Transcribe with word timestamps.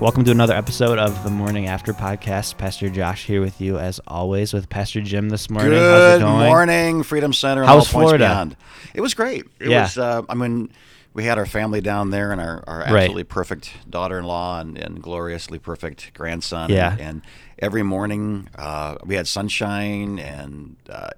Welcome 0.00 0.22
to 0.26 0.30
another 0.30 0.54
episode 0.54 0.98
of 1.00 1.24
the 1.24 1.30
Morning 1.30 1.66
After 1.66 1.92
Podcast. 1.92 2.56
Pastor 2.56 2.88
Josh 2.88 3.24
here 3.26 3.40
with 3.40 3.60
you 3.60 3.78
as 3.80 4.00
always 4.06 4.52
with 4.52 4.68
Pastor 4.68 5.00
Jim 5.00 5.28
this 5.28 5.50
morning. 5.50 5.72
How's 5.72 6.16
it 6.16 6.20
going? 6.20 6.38
Good 6.38 6.46
morning, 6.46 7.02
Freedom 7.02 7.32
Center. 7.32 7.64
all 7.64 7.78
points 7.78 7.90
Florida? 7.90 8.18
Beyond. 8.28 8.56
It 8.94 9.00
was 9.00 9.14
great. 9.14 9.44
It 9.58 9.70
Yeah. 9.70 9.82
was. 9.82 9.98
Uh, 9.98 10.22
I 10.28 10.34
mean, 10.36 10.70
we 11.18 11.24
had 11.24 11.36
our 11.36 11.46
family 11.46 11.80
down 11.80 12.10
there 12.10 12.30
and 12.30 12.40
our, 12.40 12.62
our 12.68 12.78
Right. 12.78 12.90
absolutely 13.02 13.24
perfect 13.24 13.72
daughter-in-law 13.90 14.60
and, 14.60 14.78
and 14.78 15.02
gloriously 15.02 15.58
perfect 15.58 16.14
grandson. 16.14 16.70
Yeah. 16.70 16.92
And, 16.92 17.00
and 17.00 17.22
every 17.58 17.82
morning 17.82 18.48
uh, 18.54 18.94
we 19.04 19.16
had 19.16 19.26
sunshine 19.26 20.20
and 20.20 20.76
uh, 20.88 21.10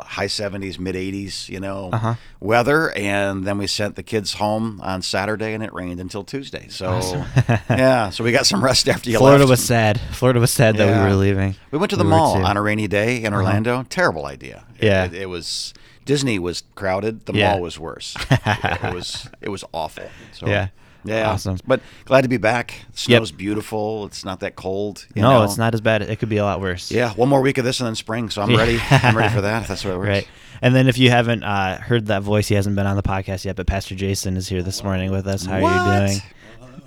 high 0.00 0.28
70s, 0.28 0.78
mid 0.78 0.94
80s, 0.94 1.50
you 1.50 1.60
know, 1.60 1.90
Uh-huh. 1.92 2.14
weather. 2.40 2.90
And 2.96 3.44
then 3.44 3.58
we 3.58 3.66
sent 3.66 3.94
the 3.96 4.02
kids 4.02 4.32
home 4.32 4.80
on 4.82 5.02
Saturday 5.02 5.52
and 5.52 5.62
it 5.62 5.74
rained 5.74 6.00
until 6.00 6.24
Tuesday. 6.24 6.68
So 6.70 6.86
yeah, 7.68 8.08
so 8.08 8.24
we 8.24 8.32
got 8.32 8.46
some 8.46 8.64
rest 8.64 8.88
after 8.88 9.10
you 9.10 9.18
Florida 9.18 9.44
left. 9.44 9.50
was 9.50 9.62
sad. 9.64 10.00
Florida 10.12 10.40
was 10.40 10.50
sad 10.50 10.76
that 10.78 10.86
we 10.86 11.10
were 11.10 11.14
leaving. 11.14 11.56
We 11.72 11.78
went 11.78 11.90
to 11.90 11.96
the 11.96 12.04
We 12.04 12.10
mall. 12.10 12.36
Uh-huh. 12.38 12.46
on 12.48 12.56
a 12.56 12.62
rainy 12.62 12.88
day 12.88 13.22
in 13.22 13.34
Orlando. 13.34 13.82
Terrible 13.90 14.24
idea. 14.24 14.64
It- 14.78 14.84
Yeah. 14.86 15.04
it, 15.04 15.12
it 15.12 15.28
was 15.28 15.74
Disney 16.06 16.38
was 16.38 16.62
crowded. 16.74 17.26
The 17.26 17.34
Yeah. 17.34 17.52
mall 17.52 17.60
was 17.60 17.78
worse. 17.78 18.16
it, 18.30 18.84
it 18.84 18.94
was 18.94 19.28
it 19.42 19.48
was 19.50 19.62
awful. 19.72 20.04
So, 20.32 20.46
Yeah. 20.46 20.68
yeah, 21.04 21.28
Awesome. 21.30 21.58
But 21.66 21.80
glad 22.06 22.22
to 22.22 22.28
be 22.28 22.38
back. 22.38 22.68
The 22.94 23.10
Yep. 23.12 23.18
snow's 23.18 23.32
beautiful. 23.32 24.06
It's 24.06 24.24
not 24.24 24.40
that 24.40 24.56
cold. 24.56 25.04
you 25.14 25.20
No, 25.22 25.30
know. 25.38 25.42
it's 25.44 25.58
not 25.58 25.74
as 25.74 25.80
bad. 25.82 26.00
It 26.02 26.18
could 26.18 26.30
be 26.30 26.38
a 26.38 26.44
lot 26.44 26.60
worse. 26.60 26.90
Yeah, 26.90 27.12
one 27.12 27.28
more 27.28 27.42
week 27.42 27.58
of 27.58 27.64
this 27.66 27.80
and 27.80 27.86
then 27.86 27.94
spring. 27.96 28.30
So 28.30 28.40
I'm 28.40 28.56
ready. 28.56 28.80
I'm 28.90 29.14
ready 29.16 29.34
for 29.34 29.42
that. 29.42 29.62
If 29.62 29.68
that's 29.68 29.84
what 29.84 29.92
it 29.94 29.98
works. 29.98 30.08
Right. 30.08 30.28
And 30.62 30.74
then 30.74 30.88
if 30.88 30.96
you 30.96 31.10
haven't 31.10 31.42
uh, 31.42 31.78
heard 31.78 32.06
that 32.06 32.22
voice, 32.22 32.48
he 32.48 32.54
hasn't 32.54 32.76
been 32.76 32.86
on 32.86 32.96
the 32.96 33.02
podcast 33.02 33.44
yet, 33.44 33.56
but 33.56 33.66
Pastor 33.66 33.94
Jason 33.94 34.38
is 34.38 34.48
here 34.48 34.62
this 34.62 34.82
morning 34.82 35.10
with 35.10 35.26
us. 35.26 35.44
How 35.44 35.60
are 35.62 36.00
you 36.06 36.08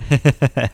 doing? 0.09 0.29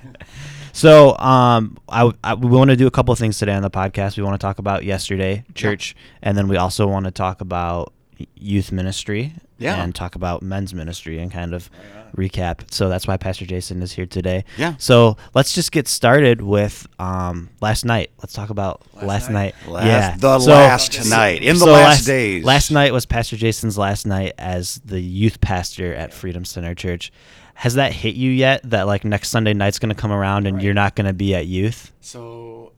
so 0.72 1.18
um, 1.18 1.78
I, 1.90 2.12
I- 2.24 2.34
we 2.36 2.50
want 2.50 2.70
to 2.70 2.76
do 2.76 2.88
a 2.88 2.92
couple 2.92 3.12
of 3.12 3.20
things 3.20 3.38
today 3.38 3.54
on 3.54 3.62
the 3.64 3.70
podcast. 3.70 4.18
We 4.18 4.24
want 4.24 4.40
to 4.40 4.46
talk 4.46 4.60
about 4.60 4.84
yesterday 4.86 5.44
church, 5.56 5.96
and 6.22 6.38
then 6.38 6.48
we 6.48 6.58
also 6.58 6.88
want 6.88 7.04
to 7.06 7.12
talk 7.12 7.42
about 7.42 7.92
y- 7.92 7.95
youth 8.36 8.72
ministry 8.72 9.34
Yeah. 9.58 9.82
and 9.84 9.94
talk 9.94 10.16
about 10.16 10.42
men's 10.42 10.74
ministry 10.74 11.20
and 11.20 11.32
kind 11.32 11.54
of 11.54 11.70
recap. 12.16 12.72
So 12.72 12.88
that's 12.90 13.08
why 13.08 13.18
Pastor 13.18 13.46
Jason 13.46 13.82
is 13.82 13.92
here 13.92 14.06
today. 14.06 14.46
Yeah. 14.58 14.76
So 14.78 15.18
let's 15.34 15.54
just 15.54 15.72
get 15.72 15.88
started 15.88 16.42
with 16.42 16.88
um, 17.00 17.50
last 17.62 17.84
night. 17.86 18.12
Let's 18.20 18.34
talk 18.34 18.50
about 18.50 18.82
last, 19.02 19.30
night. 19.30 19.56
Last- 19.68 19.86
yeah. 19.86 20.16
the 20.18 20.40
So- 20.40 20.52
last 20.52 21.10
night. 21.10 21.42
In 21.44 21.58
the 21.58 21.66
last 21.66 22.06
days. 22.06 22.44
Last 22.46 22.72
night 22.72 22.94
was 22.94 23.06
Pastor 23.06 23.36
Jason's 23.36 23.78
last 23.78 24.06
night 24.08 24.34
as 24.38 24.80
the 24.86 25.00
youth 25.00 25.42
pastor 25.42 25.94
at 25.94 26.14
Freedom 26.14 26.46
Center 26.46 26.74
Church. 26.76 27.12
Has 27.56 27.76
that 27.76 27.94
hit 27.94 28.16
you 28.16 28.32
yet? 28.32 28.62
That 28.70 28.86
like 28.88 29.06
next 29.06 29.30
Sunday 29.30 29.54
night's 29.54 29.80
going 29.80 29.94
to 29.94 29.96
come 30.00 30.12
around 30.12 30.46
and 30.46 30.62
you're 30.62 30.74
not 30.74 30.96
going 30.96 31.08
to 31.08 31.14
be 31.14 31.34
at 31.36 31.48
youth? 31.48 31.92
So, 32.02 32.74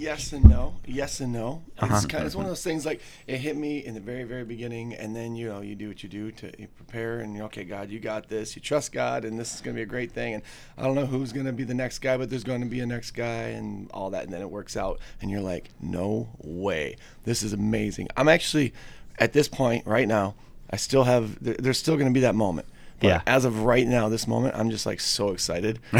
yes 0.00 0.32
and 0.32 0.44
no. 0.48 0.74
Yes 0.86 1.20
and 1.20 1.32
no. 1.32 1.62
Uh-huh. 1.78 1.94
It's 1.94 2.06
kind 2.06 2.22
of 2.22 2.26
it's 2.26 2.34
one 2.34 2.46
of 2.46 2.50
those 2.50 2.64
things 2.64 2.86
like 2.86 3.00
it 3.26 3.38
hit 3.38 3.56
me 3.56 3.84
in 3.84 3.94
the 3.94 4.00
very 4.00 4.24
very 4.24 4.44
beginning, 4.44 4.94
and 4.94 5.14
then 5.14 5.36
you 5.36 5.48
know 5.48 5.60
you 5.60 5.74
do 5.74 5.88
what 5.88 6.02
you 6.02 6.08
do 6.08 6.32
to 6.32 6.52
you 6.58 6.66
prepare, 6.68 7.20
and 7.20 7.36
you're 7.36 7.44
okay, 7.46 7.64
God, 7.64 7.90
you 7.90 8.00
got 8.00 8.28
this. 8.28 8.56
You 8.56 8.62
trust 8.62 8.92
God, 8.92 9.24
and 9.24 9.38
this 9.38 9.54
is 9.54 9.60
going 9.60 9.74
to 9.74 9.78
be 9.78 9.82
a 9.82 9.86
great 9.86 10.12
thing. 10.12 10.34
And 10.34 10.42
I 10.78 10.84
don't 10.84 10.94
know 10.94 11.06
who's 11.06 11.32
going 11.32 11.46
to 11.46 11.52
be 11.52 11.64
the 11.64 11.74
next 11.74 11.98
guy, 11.98 12.16
but 12.16 12.30
there's 12.30 12.44
going 12.44 12.62
to 12.62 12.66
be 12.66 12.80
a 12.80 12.86
next 12.86 13.12
guy, 13.12 13.48
and 13.50 13.90
all 13.92 14.10
that, 14.10 14.24
and 14.24 14.32
then 14.32 14.40
it 14.40 14.50
works 14.50 14.76
out, 14.76 14.98
and 15.20 15.30
you're 15.30 15.40
like, 15.40 15.70
no 15.80 16.30
way, 16.38 16.96
this 17.24 17.42
is 17.42 17.52
amazing. 17.52 18.08
I'm 18.16 18.28
actually 18.28 18.72
at 19.18 19.32
this 19.32 19.48
point 19.48 19.86
right 19.86 20.08
now. 20.08 20.34
I 20.72 20.76
still 20.76 21.04
have. 21.04 21.36
There's 21.40 21.78
still 21.78 21.96
going 21.96 22.06
to 22.06 22.14
be 22.14 22.20
that 22.20 22.36
moment. 22.36 22.68
But 23.00 23.06
Yeah. 23.08 23.20
as 23.26 23.44
of 23.44 23.62
right 23.64 23.86
now, 23.86 24.08
this 24.08 24.26
moment, 24.26 24.54
I'm 24.56 24.70
just 24.70 24.86
like 24.86 25.00
so 25.00 25.30
excited. 25.30 25.78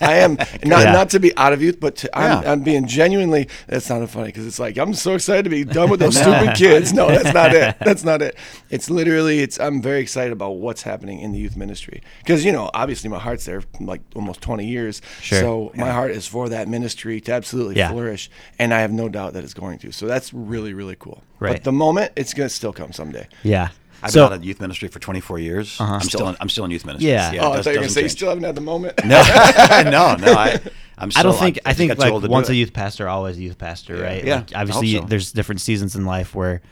I 0.00 0.16
am 0.16 0.36
not 0.64 0.84
Yeah. 0.84 0.92
not 0.92 1.10
to 1.10 1.20
be 1.20 1.36
out 1.36 1.52
of 1.52 1.60
youth, 1.60 1.78
but 1.80 1.96
to, 1.96 2.18
I'm, 2.18 2.42
Yeah. 2.42 2.52
I'm 2.52 2.60
being 2.62 2.86
genuinely. 2.86 3.48
That 3.66 3.88
not 3.90 4.08
funny 4.08 4.26
because 4.26 4.46
it's 4.46 4.58
like 4.58 4.78
I'm 4.78 4.94
so 4.94 5.14
excited 5.14 5.42
to 5.44 5.50
be 5.50 5.64
done 5.64 5.90
with 5.90 6.00
those 6.04 6.16
stupid 6.16 6.54
kids. 6.54 6.92
No, 6.92 7.08
that's 7.08 7.34
not 7.34 7.54
it. 7.54 7.76
That's 7.80 8.04
not 8.04 8.22
it. 8.22 8.36
It's 8.70 8.88
literally. 8.90 9.40
It's. 9.40 9.58
I'm 9.60 9.82
very 9.82 10.00
excited 10.00 10.32
about 10.32 10.52
what's 10.56 10.82
happening 10.82 11.20
in 11.20 11.32
the 11.32 11.38
youth 11.38 11.56
ministry 11.56 12.02
because 12.20 12.44
you 12.44 12.52
know, 12.52 12.70
obviously, 12.72 13.10
my 13.10 13.18
heart's 13.18 13.44
there 13.44 13.62
like 13.80 14.00
almost 14.14 14.40
20 14.40 14.66
years. 14.66 15.02
Sure. 15.20 15.40
So 15.40 15.72
my 15.74 15.90
heart 15.90 16.10
is 16.12 16.26
for 16.26 16.48
that 16.50 16.68
ministry 16.68 17.20
to 17.22 17.32
absolutely 17.32 17.76
Yeah. 17.76 17.90
flourish, 17.90 18.30
and 18.58 18.72
I 18.72 18.80
have 18.80 18.92
no 18.92 19.08
doubt 19.08 19.32
that 19.34 19.44
it's 19.44 19.54
going 19.54 19.78
to. 19.80 19.92
So 19.92 20.06
that's 20.06 20.32
really 20.32 20.72
really 20.74 20.96
cool. 20.98 21.22
Right. 21.40 21.54
But 21.54 21.64
the 21.64 21.72
moment, 21.72 22.12
it's 22.16 22.32
gonna 22.32 22.48
still 22.48 22.72
come 22.72 22.92
someday. 22.92 23.26
Yeah. 23.42 23.68
I've 24.04 24.10
so 24.12 24.24
been 24.26 24.32
out 24.34 24.38
of 24.38 24.44
youth 24.44 24.60
ministry 24.60 24.88
for 24.88 24.98
24 24.98 25.38
years. 25.38 25.80
Uh-huh. 25.80 25.94
I'm 25.94 26.00
still 26.02 26.28
in, 26.28 26.36
I'm 26.40 26.48
still 26.48 26.64
in 26.64 26.70
youth 26.70 26.84
ministry. 26.84 27.10
Yeah. 27.10 27.32
oh, 27.40 27.52
I 27.52 27.58
it 27.58 27.62
thought 27.62 27.70
you 27.70 27.70
were 27.70 27.74
gonna 27.74 27.74
doesn't 27.86 27.90
say 27.90 28.02
you 28.02 28.08
still 28.08 28.28
haven't 28.28 28.44
had 28.44 28.54
the 28.54 28.60
moment. 28.60 29.04
No, 29.04 29.22
no, 29.84 30.14
no. 30.16 30.32
I, 30.32 30.60
I'm. 30.98 31.10
Still, 31.10 31.20
I 31.20 31.22
don't 31.22 31.38
think 31.38 31.58
I, 31.66 31.72
think, 31.74 31.90
I'm 31.90 31.96
too 31.96 32.02
like 32.02 32.12
old 32.12 32.22
to 32.22 32.28
do 32.28 32.32
once 32.32 32.48
a 32.48 32.54
youth 32.54 32.72
pastor, 32.72 33.08
always 33.08 33.36
a 33.38 33.42
youth 33.42 33.58
pastor, 33.58 33.96
right? 33.96 34.24
Yeah, 34.24 34.36
Like, 34.36 34.54
I 34.54 34.60
obviously, 34.60 34.92
hope 34.92 35.02
so. 35.04 35.08
there's 35.08 35.32
different 35.32 35.60
seasons 35.60 35.96
in 35.96 36.04
life 36.06 36.34
where 36.34 36.62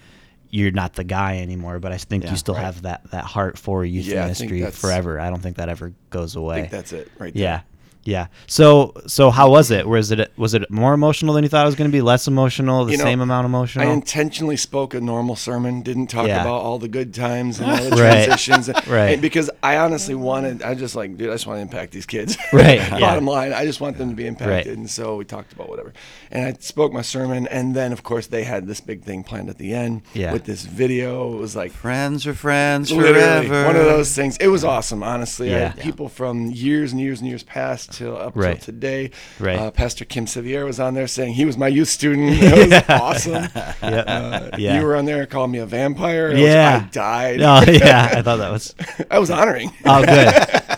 you're 0.50 0.70
not 0.70 0.92
the 0.92 1.04
guy 1.04 1.38
anymore, 1.38 1.78
but 1.80 1.92
I 1.92 1.96
think 1.96 2.24
Yeah, 2.24 2.30
you 2.32 2.36
still 2.36 2.54
right. 2.54 2.64
have 2.64 2.82
that 2.82 3.10
that 3.10 3.24
heart 3.24 3.56
for 3.58 3.84
youth 3.84 4.04
Yeah, 4.06 4.22
ministry 4.22 4.60
that's- 4.60 4.78
forever. 4.78 5.18
I 5.18 5.30
don't 5.30 5.40
think 5.42 5.56
that 5.56 5.68
ever 5.70 5.92
goes 6.10 6.36
I 6.36 6.40
away. 6.40 6.60
think 6.60 6.70
that's 6.72 6.92
it 6.92 7.10
right 7.18 7.32
there. 7.32 7.42
Yeah. 7.42 7.60
Yeah. 8.04 8.26
So 8.46 8.94
so 9.06 9.30
how 9.30 9.50
was 9.50 9.70
it? 9.70 9.86
Was 9.86 10.10
it 10.10 10.32
was 10.36 10.54
it 10.54 10.68
more 10.70 10.92
emotional 10.94 11.34
than 11.34 11.44
you 11.44 11.48
thought 11.48 11.62
it 11.64 11.66
was 11.66 11.74
going 11.76 11.88
to 11.90 11.92
be? 11.96 12.00
Less 12.02 12.26
emotional? 12.26 12.84
The 12.84 12.92
You 12.92 12.98
know, 12.98 13.04
same 13.04 13.20
amount 13.20 13.44
emotional? 13.46 13.88
I 13.88 13.92
intentionally 13.92 14.56
spoke 14.56 14.94
a 14.94 15.00
normal 15.00 15.36
sermon, 15.36 15.82
didn't 15.82 16.08
talk 16.08 16.26
Yeah. 16.26 16.40
about 16.42 16.60
all 16.62 16.78
the 16.78 16.88
good 16.88 17.14
times 17.14 17.60
and 17.60 17.70
all 17.70 17.76
the 17.76 17.90
Right. 18.02 18.24
transitions. 18.24 18.68
and- 18.68 18.86
Right. 18.88 19.12
and 19.12 19.22
because 19.22 19.50
I 19.62 19.76
honestly 19.76 20.14
wanted, 20.16 20.62
I 20.62 20.74
just 20.74 20.96
like, 20.96 21.16
dude, 21.16 21.30
I 21.30 21.34
just 21.34 21.46
want 21.46 21.58
to 21.58 21.62
impact 21.62 21.92
these 21.92 22.06
kids. 22.06 22.36
Right, 22.52 22.78
yeah. 22.78 22.98
Bottom 23.00 23.26
line, 23.26 23.52
I 23.52 23.64
just 23.64 23.80
want 23.80 23.96
them 23.98 24.10
to 24.10 24.16
be 24.16 24.26
impacted. 24.26 24.66
Right. 24.66 24.76
And 24.76 24.90
so 24.90 25.16
we 25.16 25.24
talked 25.24 25.52
about 25.52 25.68
whatever. 25.68 25.92
And 26.30 26.44
I 26.46 26.52
spoke 26.60 26.92
my 26.92 27.02
sermon. 27.02 27.46
And 27.48 27.74
then, 27.74 27.92
of 27.92 28.02
course, 28.02 28.26
they 28.26 28.44
had 28.44 28.66
this 28.66 28.80
big 28.80 29.04
thing 29.04 29.22
planned 29.24 29.48
at 29.48 29.58
the 29.58 29.72
end 29.74 30.02
Yeah. 30.12 30.32
with 30.32 30.44
this 30.44 30.64
video. 30.64 31.32
It 31.34 31.38
was 31.38 31.54
like, 31.56 31.72
Friends 31.72 32.26
are 32.26 32.34
friends 32.34 32.90
Literally, 32.92 33.46
forever. 33.48 33.66
one 33.66 33.76
of 33.76 33.84
those 33.84 34.14
things. 34.14 34.36
It 34.38 34.48
was 34.48 34.64
awesome, 34.64 35.02
honestly. 35.02 35.54
I 35.54 35.58
Yeah. 35.58 35.68
had 35.68 35.78
people 35.80 36.08
from 36.08 36.50
years 36.50 36.92
and 36.92 37.00
years 37.00 37.20
and 37.20 37.28
years 37.28 37.42
past 37.44 37.91
till 37.92 38.16
up 38.16 38.32
Right. 38.34 38.56
till 38.60 38.66
today. 38.74 39.10
Right. 39.38 39.58
Uh, 39.58 39.70
Pastor 39.70 40.04
Kim 40.04 40.26
Sevier 40.26 40.64
was 40.64 40.80
on 40.80 40.94
there 40.94 41.06
saying 41.06 41.34
he 41.34 41.44
was 41.44 41.56
my 41.56 41.68
youth 41.68 41.88
student. 41.88 42.32
It 42.42 42.70
was 42.70 42.82
awesome. 43.00 43.44
Yep. 43.82 44.04
Uh, 44.08 44.50
Yeah. 44.58 44.78
You 44.80 44.86
were 44.86 44.96
on 44.96 45.04
there 45.04 45.24
calling 45.26 45.50
me 45.52 45.58
a 45.58 45.66
vampire. 45.66 46.28
I 46.28 46.32
was- 46.32 46.40
Yeah. 46.40 46.80
I 46.84 46.88
died. 46.92 47.40
Oh 47.42 47.70
yeah, 47.70 48.08
I 48.16 48.22
thought 48.22 48.36
that 48.38 48.50
was 48.50 48.74
I 49.10 49.18
was 49.18 49.30
honoring. 49.30 49.72
Oh 49.84 50.04
good. 50.04 50.71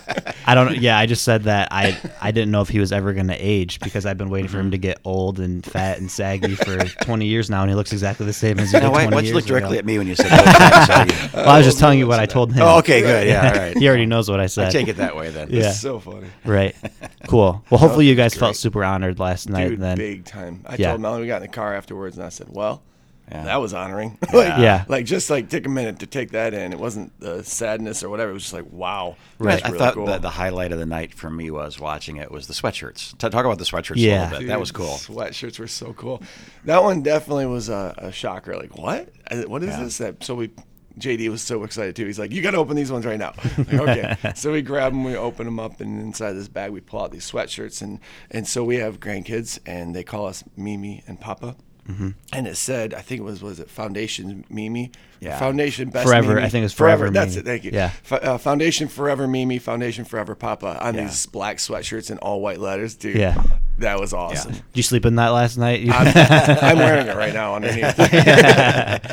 I 0.58 0.64
don't 0.64 0.80
yeah, 0.80 0.98
I 0.98 1.06
just 1.06 1.24
said 1.24 1.44
that 1.44 1.68
I 1.70 1.98
I 2.20 2.30
didn't 2.30 2.50
know 2.50 2.60
if 2.60 2.68
he 2.68 2.78
was 2.78 2.92
ever 2.92 3.12
going 3.12 3.26
to 3.28 3.36
age 3.36 3.80
because 3.80 4.06
I've 4.06 4.18
been 4.18 4.30
waiting 4.30 4.48
for 4.48 4.58
him 4.58 4.70
to 4.70 4.76
mm-hmm. 4.76 4.82
get 4.82 5.00
old 5.04 5.40
and 5.40 5.64
fat 5.64 5.98
and 5.98 6.10
saggy 6.10 6.54
for 6.54 6.78
20 6.78 7.26
years 7.26 7.50
now 7.50 7.62
and 7.62 7.70
he 7.70 7.74
looks 7.74 7.92
exactly 7.92 8.26
the 8.26 8.32
same 8.32 8.58
as 8.60 8.70
he 8.70 8.78
did 8.78 8.88
why, 8.88 9.06
20 9.06 9.14
why'd 9.14 9.26
you 9.26 9.34
look 9.34 9.44
directly 9.44 9.72
ago. 9.72 9.78
at 9.80 9.84
me 9.84 9.98
when 9.98 10.06
you 10.06 10.14
said 10.14 10.28
that? 10.30 11.30
Well, 11.34 11.48
I 11.48 11.58
was 11.58 11.66
just 11.66 11.78
oh, 11.78 11.80
telling 11.80 11.98
you 11.98 12.06
what 12.06 12.20
I 12.20 12.26
told 12.26 12.52
him. 12.52 12.62
Oh, 12.62 12.78
okay, 12.78 13.00
good. 13.00 13.26
Yeah, 13.26 13.48
all 13.48 13.58
right. 13.58 13.76
he 13.76 13.88
already 13.88 14.06
knows 14.06 14.30
what 14.30 14.40
I 14.40 14.46
said. 14.46 14.68
I 14.68 14.70
take 14.70 14.88
it 14.88 14.96
that 14.96 15.16
way 15.16 15.30
then. 15.30 15.50
Yeah. 15.50 15.68
It's 15.68 15.80
so 15.80 15.98
funny. 15.98 16.28
Right. 16.44 16.74
Cool. 17.26 17.64
Well, 17.70 17.78
hopefully 17.78 18.06
oh, 18.06 18.10
you 18.10 18.16
guys 18.16 18.34
felt 18.34 18.54
super 18.54 18.84
honored 18.84 19.18
last 19.18 19.48
night 19.48 19.70
Dude, 19.70 19.80
then. 19.80 19.96
big 19.96 20.26
time. 20.26 20.62
I 20.66 20.76
Yeah. 20.76 20.90
told 20.90 21.00
Melanie 21.00 21.22
we 21.22 21.26
got 21.26 21.36
in 21.36 21.42
the 21.42 21.48
car 21.48 21.74
afterwards 21.74 22.18
and 22.18 22.26
I 22.26 22.28
said, 22.28 22.48
well, 22.50 22.82
Yeah. 23.30 23.44
that 23.44 23.56
was 23.60 23.72
honoring. 23.72 24.18
like, 24.34 24.58
Yeah. 24.58 24.84
Like 24.86 25.06
just 25.06 25.30
like 25.30 25.48
take 25.48 25.64
a 25.66 25.70
minute 25.70 26.00
to 26.00 26.06
take 26.06 26.32
that 26.32 26.52
in. 26.54 26.72
It 26.72 26.78
wasn't 26.78 27.18
the 27.20 27.42
sadness 27.42 28.02
or 28.02 28.10
whatever. 28.10 28.30
It 28.30 28.34
was 28.34 28.42
just 28.42 28.52
like, 28.54 28.70
wow. 28.70 29.16
Right. 29.38 29.54
That's 29.54 29.64
I 29.64 29.68
really 29.68 29.78
thought 29.78 29.94
cool. 29.94 30.06
that 30.06 30.20
the 30.22 30.30
highlight 30.30 30.72
of 30.72 30.78
the 30.78 30.86
night 30.86 31.14
for 31.14 31.30
me 31.30 31.50
was 31.50 31.80
watching 31.80 32.18
it 32.18 32.30
was 32.30 32.46
the 32.48 32.52
sweatshirts. 32.54 33.16
Talk 33.18 33.32
about 33.32 33.58
the 33.58 33.64
sweatshirts 33.64 33.94
Yeah. 33.96 34.24
a 34.24 34.24
little 34.24 34.38
bit. 34.40 34.48
that 34.48 34.60
was 34.60 34.72
cool. 34.72 34.94
Sweatshirts 34.96 35.58
were 35.58 35.66
so 35.66 35.94
cool. 35.94 36.22
That 36.64 36.82
one 36.82 37.02
definitely 37.02 37.46
was 37.46 37.68
a, 37.70 37.94
a 37.98 38.12
shocker. 38.12 38.56
Like, 38.56 38.76
what? 38.76 39.08
What 39.46 39.62
is 39.62 39.76
this? 39.78 39.98
That- 39.98 40.22
So 40.22 40.34
we, 40.34 40.50
JD 40.98 41.28
was 41.30 41.42
so 41.42 41.64
excited 41.64 41.96
too. 41.96 42.06
He's 42.06 42.20
like, 42.20 42.30
"You 42.30 42.40
got 42.40 42.52
to 42.52 42.58
open 42.58 42.76
these 42.76 42.92
ones 42.92 43.04
right 43.04 43.18
now." 43.18 43.32
Like, 43.58 43.72
okay. 43.74 44.16
so 44.36 44.52
we 44.52 44.62
grab 44.62 44.92
them, 44.92 45.02
we 45.02 45.16
open 45.16 45.44
them 45.46 45.58
up, 45.58 45.80
and 45.80 46.00
inside 46.00 46.34
this 46.34 46.46
bag 46.46 46.70
we 46.70 46.80
pull 46.80 47.02
out 47.02 47.10
these 47.10 47.28
sweatshirts, 47.28 47.82
and 47.82 47.98
and 48.30 48.46
so 48.46 48.62
we 48.62 48.76
have 48.76 49.00
grandkids, 49.00 49.58
and 49.66 49.92
they 49.96 50.04
call 50.04 50.26
us 50.26 50.44
Mimi 50.56 51.02
and 51.08 51.18
Papa. 51.20 51.56
Mm-hmm. 51.88 52.10
And 52.32 52.46
it 52.46 52.56
said, 52.56 52.94
I 52.94 53.00
think 53.02 53.20
it 53.20 53.24
was 53.24 53.42
was 53.42 53.60
it 53.60 53.70
Foundation 53.70 54.44
Mimi, 54.48 54.90
Yeah. 55.20 55.38
Foundation 55.38 55.90
Best 55.90 56.06
Forever, 56.06 56.34
Mimi. 56.36 56.46
I 56.46 56.48
think 56.48 56.62
it 56.62 56.66
was 56.66 56.72
Forever 56.72 57.10
That's 57.10 57.36
Mimi. 57.36 57.40
it. 57.40 57.44
Thank 57.44 57.64
you. 57.64 57.70
Yeah. 57.74 57.90
F- 58.10 58.12
uh, 58.24 58.38
Foundation 58.38 58.88
Forever 58.88 59.26
Mimi, 59.28 59.58
Foundation 59.58 60.04
Forever 60.06 60.34
Papa 60.34 60.78
on 60.82 60.94
Yeah. 60.94 61.02
these 61.02 61.26
black 61.26 61.58
sweatshirts 61.58 62.10
in 62.10 62.18
all 62.18 62.40
white 62.40 62.58
letters, 62.60 62.94
dude. 62.94 63.16
Yeah. 63.16 63.42
That 63.78 63.98
was 63.98 64.12
awesome. 64.12 64.52
Did 64.52 64.62
you 64.74 64.82
sleep 64.84 65.04
in 65.04 65.16
that 65.16 65.28
last 65.30 65.56
night? 65.58 65.88
I'm, 65.90 66.06
I'm 66.62 66.78
wearing 66.78 67.06
it 67.08 67.16
right 67.16 67.34
now 67.34 67.56
underneath. 67.56 67.94
I 67.98 69.08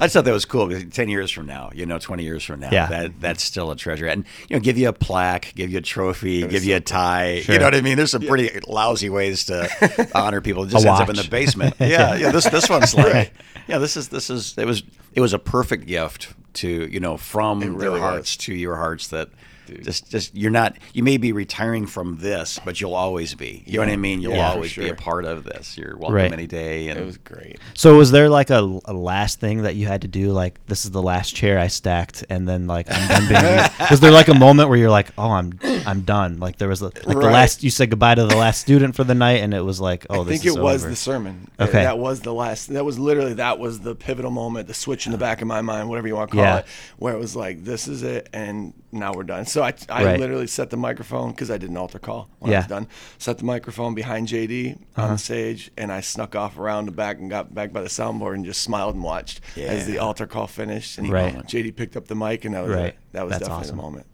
just 0.00 0.14
thought 0.14 0.24
that 0.24 0.32
was 0.32 0.44
cool 0.44 0.66
because 0.66 0.84
ten 0.92 1.08
years 1.08 1.30
from 1.30 1.46
now, 1.46 1.70
you 1.74 1.86
know, 1.86 1.98
twenty 1.98 2.24
years 2.24 2.42
from 2.44 2.60
now, 2.60 2.70
Yeah. 2.72 2.86
that 2.88 3.20
that's 3.20 3.42
still 3.42 3.70
a 3.70 3.76
treasure. 3.76 4.06
And 4.06 4.24
you 4.48 4.56
know, 4.56 4.60
give 4.60 4.76
you 4.78 4.88
a 4.88 4.92
plaque, 4.92 5.52
give 5.54 5.70
you 5.70 5.78
a 5.78 5.82
trophy, 5.82 6.46
give 6.46 6.64
you 6.64 6.76
a 6.76 6.80
tie. 6.80 7.40
Sure. 7.42 7.54
You 7.54 7.58
know 7.60 7.66
what 7.66 7.74
I 7.74 7.80
mean? 7.80 7.96
There's 7.96 8.10
some 8.10 8.22
pretty 8.22 8.58
lousy 8.66 9.08
ways 9.10 9.44
to 9.46 10.10
honor 10.14 10.40
people. 10.40 10.64
It 10.64 10.70
just 10.70 10.84
A 10.84 10.88
ends 10.88 11.00
up 11.00 11.08
in 11.10 11.16
the 11.16 11.28
basement. 11.28 11.76
Yeah, 11.78 12.16
yeah. 12.16 12.30
This 12.32 12.48
this 12.48 12.68
one's 12.68 12.94
like, 12.94 13.32
yeah. 13.68 13.78
This 13.78 13.96
is 13.96 14.08
this 14.08 14.30
is 14.30 14.56
it 14.58 14.66
was 14.66 14.82
it 15.14 15.20
was 15.20 15.32
a 15.32 15.38
perfect 15.38 15.86
gift 15.86 16.34
to 16.54 16.68
you 16.90 17.00
know 17.00 17.16
from 17.16 17.62
It 17.62 17.78
their 17.78 17.96
hearts 17.98 18.36
was. 18.36 18.44
to 18.46 18.54
your 18.54 18.76
hearts 18.76 19.08
that 19.08 19.28
dude. 19.74 19.84
Just, 19.84 20.10
just 20.10 20.34
you're 20.34 20.50
not. 20.50 20.76
You 20.92 21.02
may 21.02 21.16
be 21.16 21.32
retiring 21.32 21.86
from 21.86 22.18
this, 22.18 22.58
but 22.64 22.80
you'll 22.80 22.94
always 22.94 23.34
be. 23.34 23.62
You 23.66 23.74
know 23.78 23.86
what 23.86 23.92
I 23.92 23.96
mean? 23.96 24.20
You'll 24.20 24.32
Yeah, 24.34 24.50
for 24.50 24.56
always 24.56 24.74
be 24.74 24.88
a 24.88 24.94
part 24.94 25.24
of 25.24 25.44
this. 25.44 25.76
You're 25.76 25.96
welcome 25.96 26.14
Right. 26.16 26.32
any 26.32 26.46
day. 26.46 26.88
And 26.88 26.98
it 26.98 27.04
was 27.04 27.18
great. 27.18 27.58
So 27.74 27.96
was 27.96 28.10
there 28.10 28.28
like 28.28 28.50
a, 28.50 28.80
a 28.84 28.92
last 28.92 29.40
thing 29.40 29.62
that 29.62 29.74
you 29.76 29.86
had 29.86 30.02
to 30.02 30.08
do? 30.08 30.32
Like 30.32 30.64
this 30.66 30.84
is 30.84 30.90
the 30.90 31.02
last 31.02 31.34
chair 31.34 31.58
I 31.58 31.68
stacked, 31.68 32.24
and 32.30 32.48
then 32.48 32.66
like 32.66 32.86
I'm 32.90 33.08
done 33.08 33.28
being. 33.28 33.70
was 33.90 34.00
there 34.00 34.10
like 34.10 34.28
a 34.28 34.34
moment 34.34 34.68
where 34.68 34.78
you're 34.78 34.90
like, 34.90 35.08
oh, 35.18 35.30
I'm 35.30 35.58
I'm 35.86 36.02
done? 36.02 36.38
Like 36.38 36.58
there 36.58 36.68
was 36.68 36.80
a, 36.82 36.86
like 36.86 37.02
the 37.04 37.16
Right. 37.16 37.32
last 37.32 37.62
you 37.62 37.70
said 37.70 37.90
goodbye 37.90 38.14
to 38.16 38.24
the 38.26 38.36
last 38.36 38.60
student 38.60 38.94
for 38.96 39.04
the 39.04 39.14
night, 39.14 39.42
and 39.42 39.52
it 39.54 39.62
was 39.62 39.80
like, 39.80 40.06
oh, 40.10 40.20
I 40.22 40.24
this 40.24 40.40
think 40.42 40.46
is 40.46 40.56
it 40.56 40.62
was 40.62 40.82
over. 40.82 40.90
the 40.90 40.96
sermon. 40.96 41.48
Okay. 41.60 41.82
That 41.84 41.98
was 41.98 42.20
the 42.20 42.32
last. 42.34 42.68
That 42.68 42.84
was 42.84 42.98
literally 42.98 43.34
that 43.34 43.58
was 43.58 43.80
the 43.80 43.94
pivotal 43.94 44.30
moment, 44.30 44.68
the 44.68 44.74
switch 44.74 45.06
in 45.06 45.12
the 45.12 45.18
back 45.18 45.40
of 45.42 45.48
my 45.48 45.60
mind, 45.60 45.88
whatever 45.88 46.08
you 46.08 46.14
want 46.16 46.30
to 46.30 46.36
call 46.36 46.44
Yeah. 46.44 46.58
it, 46.58 46.66
where 46.98 47.14
it 47.14 47.18
was 47.18 47.34
like, 47.36 47.64
this 47.64 47.88
is 47.88 48.02
it, 48.02 48.28
and 48.32 48.72
now 48.90 49.12
we're 49.14 49.22
done. 49.24 49.46
So 49.46 49.61
I, 49.62 49.72
I 49.88 50.04
Right. 50.04 50.20
literally 50.20 50.46
set 50.46 50.70
the 50.70 50.76
microphone 50.76 51.30
because 51.30 51.50
I 51.50 51.58
did 51.58 51.70
an 51.70 51.76
altar 51.76 51.98
call 51.98 52.28
when 52.40 52.52
I 52.52 52.58
was 52.58 52.66
done. 52.66 52.88
Set 53.18 53.38
the 53.38 53.44
microphone 53.44 53.94
behind 53.94 54.28
JD 54.28 54.72
on 54.96 55.04
Uh-huh. 55.04 55.12
the 55.14 55.18
stage, 55.18 55.70
and 55.76 55.90
I 55.92 56.00
snuck 56.00 56.34
off 56.36 56.58
around 56.58 56.86
the 56.86 56.92
back 56.92 57.18
and 57.18 57.30
got 57.30 57.54
back 57.54 57.72
by 57.72 57.80
the 57.82 57.88
soundboard 57.88 58.34
and 58.34 58.44
just 58.44 58.62
smiled 58.62 58.94
and 58.94 59.02
watched 59.04 59.40
as 59.56 59.86
the 59.86 59.94
Yeah. 59.94 60.00
altar 60.00 60.26
call 60.26 60.46
finished. 60.46 60.98
And 60.98 61.08
Right. 61.08 61.34
JD 61.46 61.72
picked 61.72 61.96
up 61.96 62.08
the 62.08 62.14
mic, 62.14 62.44
and 62.44 62.54
that 62.54 62.64
was 62.64 62.74
Right. 62.74 62.86
it. 62.86 62.98
That 63.12 63.24
was 63.24 63.32
That's 63.32 63.48
definitely 63.48 63.64
awesome. 63.64 63.76
the 63.76 63.82
moment. 63.82 64.06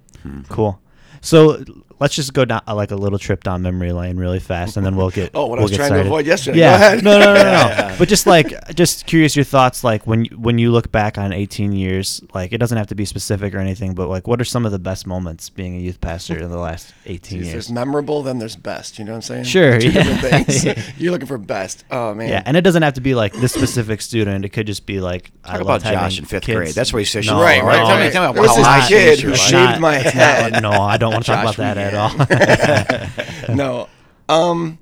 Cool. 0.49 0.81
So 1.21 1.63
let's 2.01 2.15
just 2.15 2.33
go 2.33 2.45
down 2.45 2.63
uh, 2.69 2.75
like 2.75 2.93
a 2.93 2.97
little 2.97 3.19
trip 3.19 3.43
down 3.43 3.61
memory 3.63 3.93
lane 3.93 4.17
really 4.19 4.39
fast, 4.39 4.77
and 4.77 4.87
then 4.87 4.95
we'll 4.97 5.11
get. 5.11 5.31
Oh, 5.35 5.47
what 5.47 5.59
I 5.59 5.63
we'll 5.63 5.65
was 5.65 5.71
get 5.73 5.77
trying 5.89 5.93
to 5.95 6.01
avoid 6.01 6.27
yesterday. 6.27 6.59
Yeah. 6.61 6.79
Go 6.79 6.85
ahead. 6.85 7.05
No, 7.05 7.19
no, 7.19 7.35
no, 7.35 7.43
no. 7.43 7.43
no. 7.89 7.95
But 7.99 8.09
just 8.09 8.29
like, 8.29 8.53
just 8.77 9.07
curious 9.07 9.35
your 9.35 9.45
thoughts. 9.45 9.83
Like 9.83 10.07
when 10.07 10.27
when 10.27 10.59
you 10.59 10.71
look 10.71 10.93
back 10.93 11.19
on 11.19 11.33
18 11.33 11.73
years, 11.73 12.23
like 12.33 12.53
it 12.53 12.59
doesn't 12.59 12.79
have 12.79 12.87
to 12.89 12.95
be 12.95 13.05
specific 13.05 13.53
or 13.55 13.59
anything, 13.59 13.95
but 13.95 14.09
like, 14.09 14.29
what 14.29 14.41
are 14.41 14.45
some 14.45 14.65
of 14.65 14.71
the 14.71 14.79
best 14.79 15.05
moments 15.07 15.51
being 15.51 15.75
a 15.77 15.81
youth 15.81 16.01
pastor 16.01 16.39
in 16.39 16.49
the 16.51 16.59
last 16.59 16.95
18 17.07 17.39
If 17.41 17.45
years? 17.45 17.53
there's 17.55 17.71
memorable, 17.73 18.23
then 18.23 18.39
there's 18.39 18.55
best. 18.55 19.01
You 19.01 19.05
know 19.05 19.13
what 19.13 19.17
I'm 19.17 19.23
saying? 19.23 19.45
Sure, 19.45 19.81
Two 19.81 19.91
yeah. 19.91 20.05
different 20.05 20.47
things. 20.47 20.89
You're 20.99 21.11
looking 21.11 21.27
for 21.27 21.39
best. 21.39 21.85
Oh 21.91 22.15
man. 22.15 22.29
Yeah, 22.29 22.43
and 22.47 22.57
it 22.57 22.61
doesn't 22.61 22.83
have 22.85 22.95
to 22.95 23.01
be 23.01 23.17
like 23.17 23.33
this 23.33 23.53
specific 23.53 24.01
student. 24.01 24.45
It 24.45 24.51
could 24.51 24.69
just 24.69 24.87
be 24.87 25.01
like 25.01 25.33
I 25.45 25.57
Talk 25.59 25.67
love 25.67 25.81
about 25.83 25.93
Josh 25.93 26.21
in 26.21 26.25
fifth 26.25 26.45
kids. 26.45 26.57
grade. 26.57 26.75
That's 26.77 26.93
what 26.93 27.01
he 27.01 27.05
says. 27.05 27.27
No, 27.27 27.41
Right, 27.41 27.61
right. 27.65 27.81
no, 27.83 27.89
Tell 27.89 27.99
me- 27.99 28.07
it- 28.07 28.13
tell 28.13 28.29
me 28.29 28.35
There 28.35 28.43
was 28.43 28.51
how 28.53 28.57
this 28.59 28.65
high 28.67 28.89
kid 28.89 29.19
who 29.19 29.27
your 29.27 29.35
it's 29.35 29.53
life. 29.53 29.69
shaved 29.71 29.81
my 29.81 29.97
it's 29.97 30.05
not- 30.05 30.15
head. 30.15 30.63
no, 30.63 30.71
I 30.71 30.97
don't 30.99 31.08
want 31.13 31.25
to 31.25 31.31
talk 31.33 31.43
about 31.43 31.57
that 31.57 31.79
at 31.79 33.49
all. 33.49 33.55
no. 33.55 33.89
Um, 34.29 34.79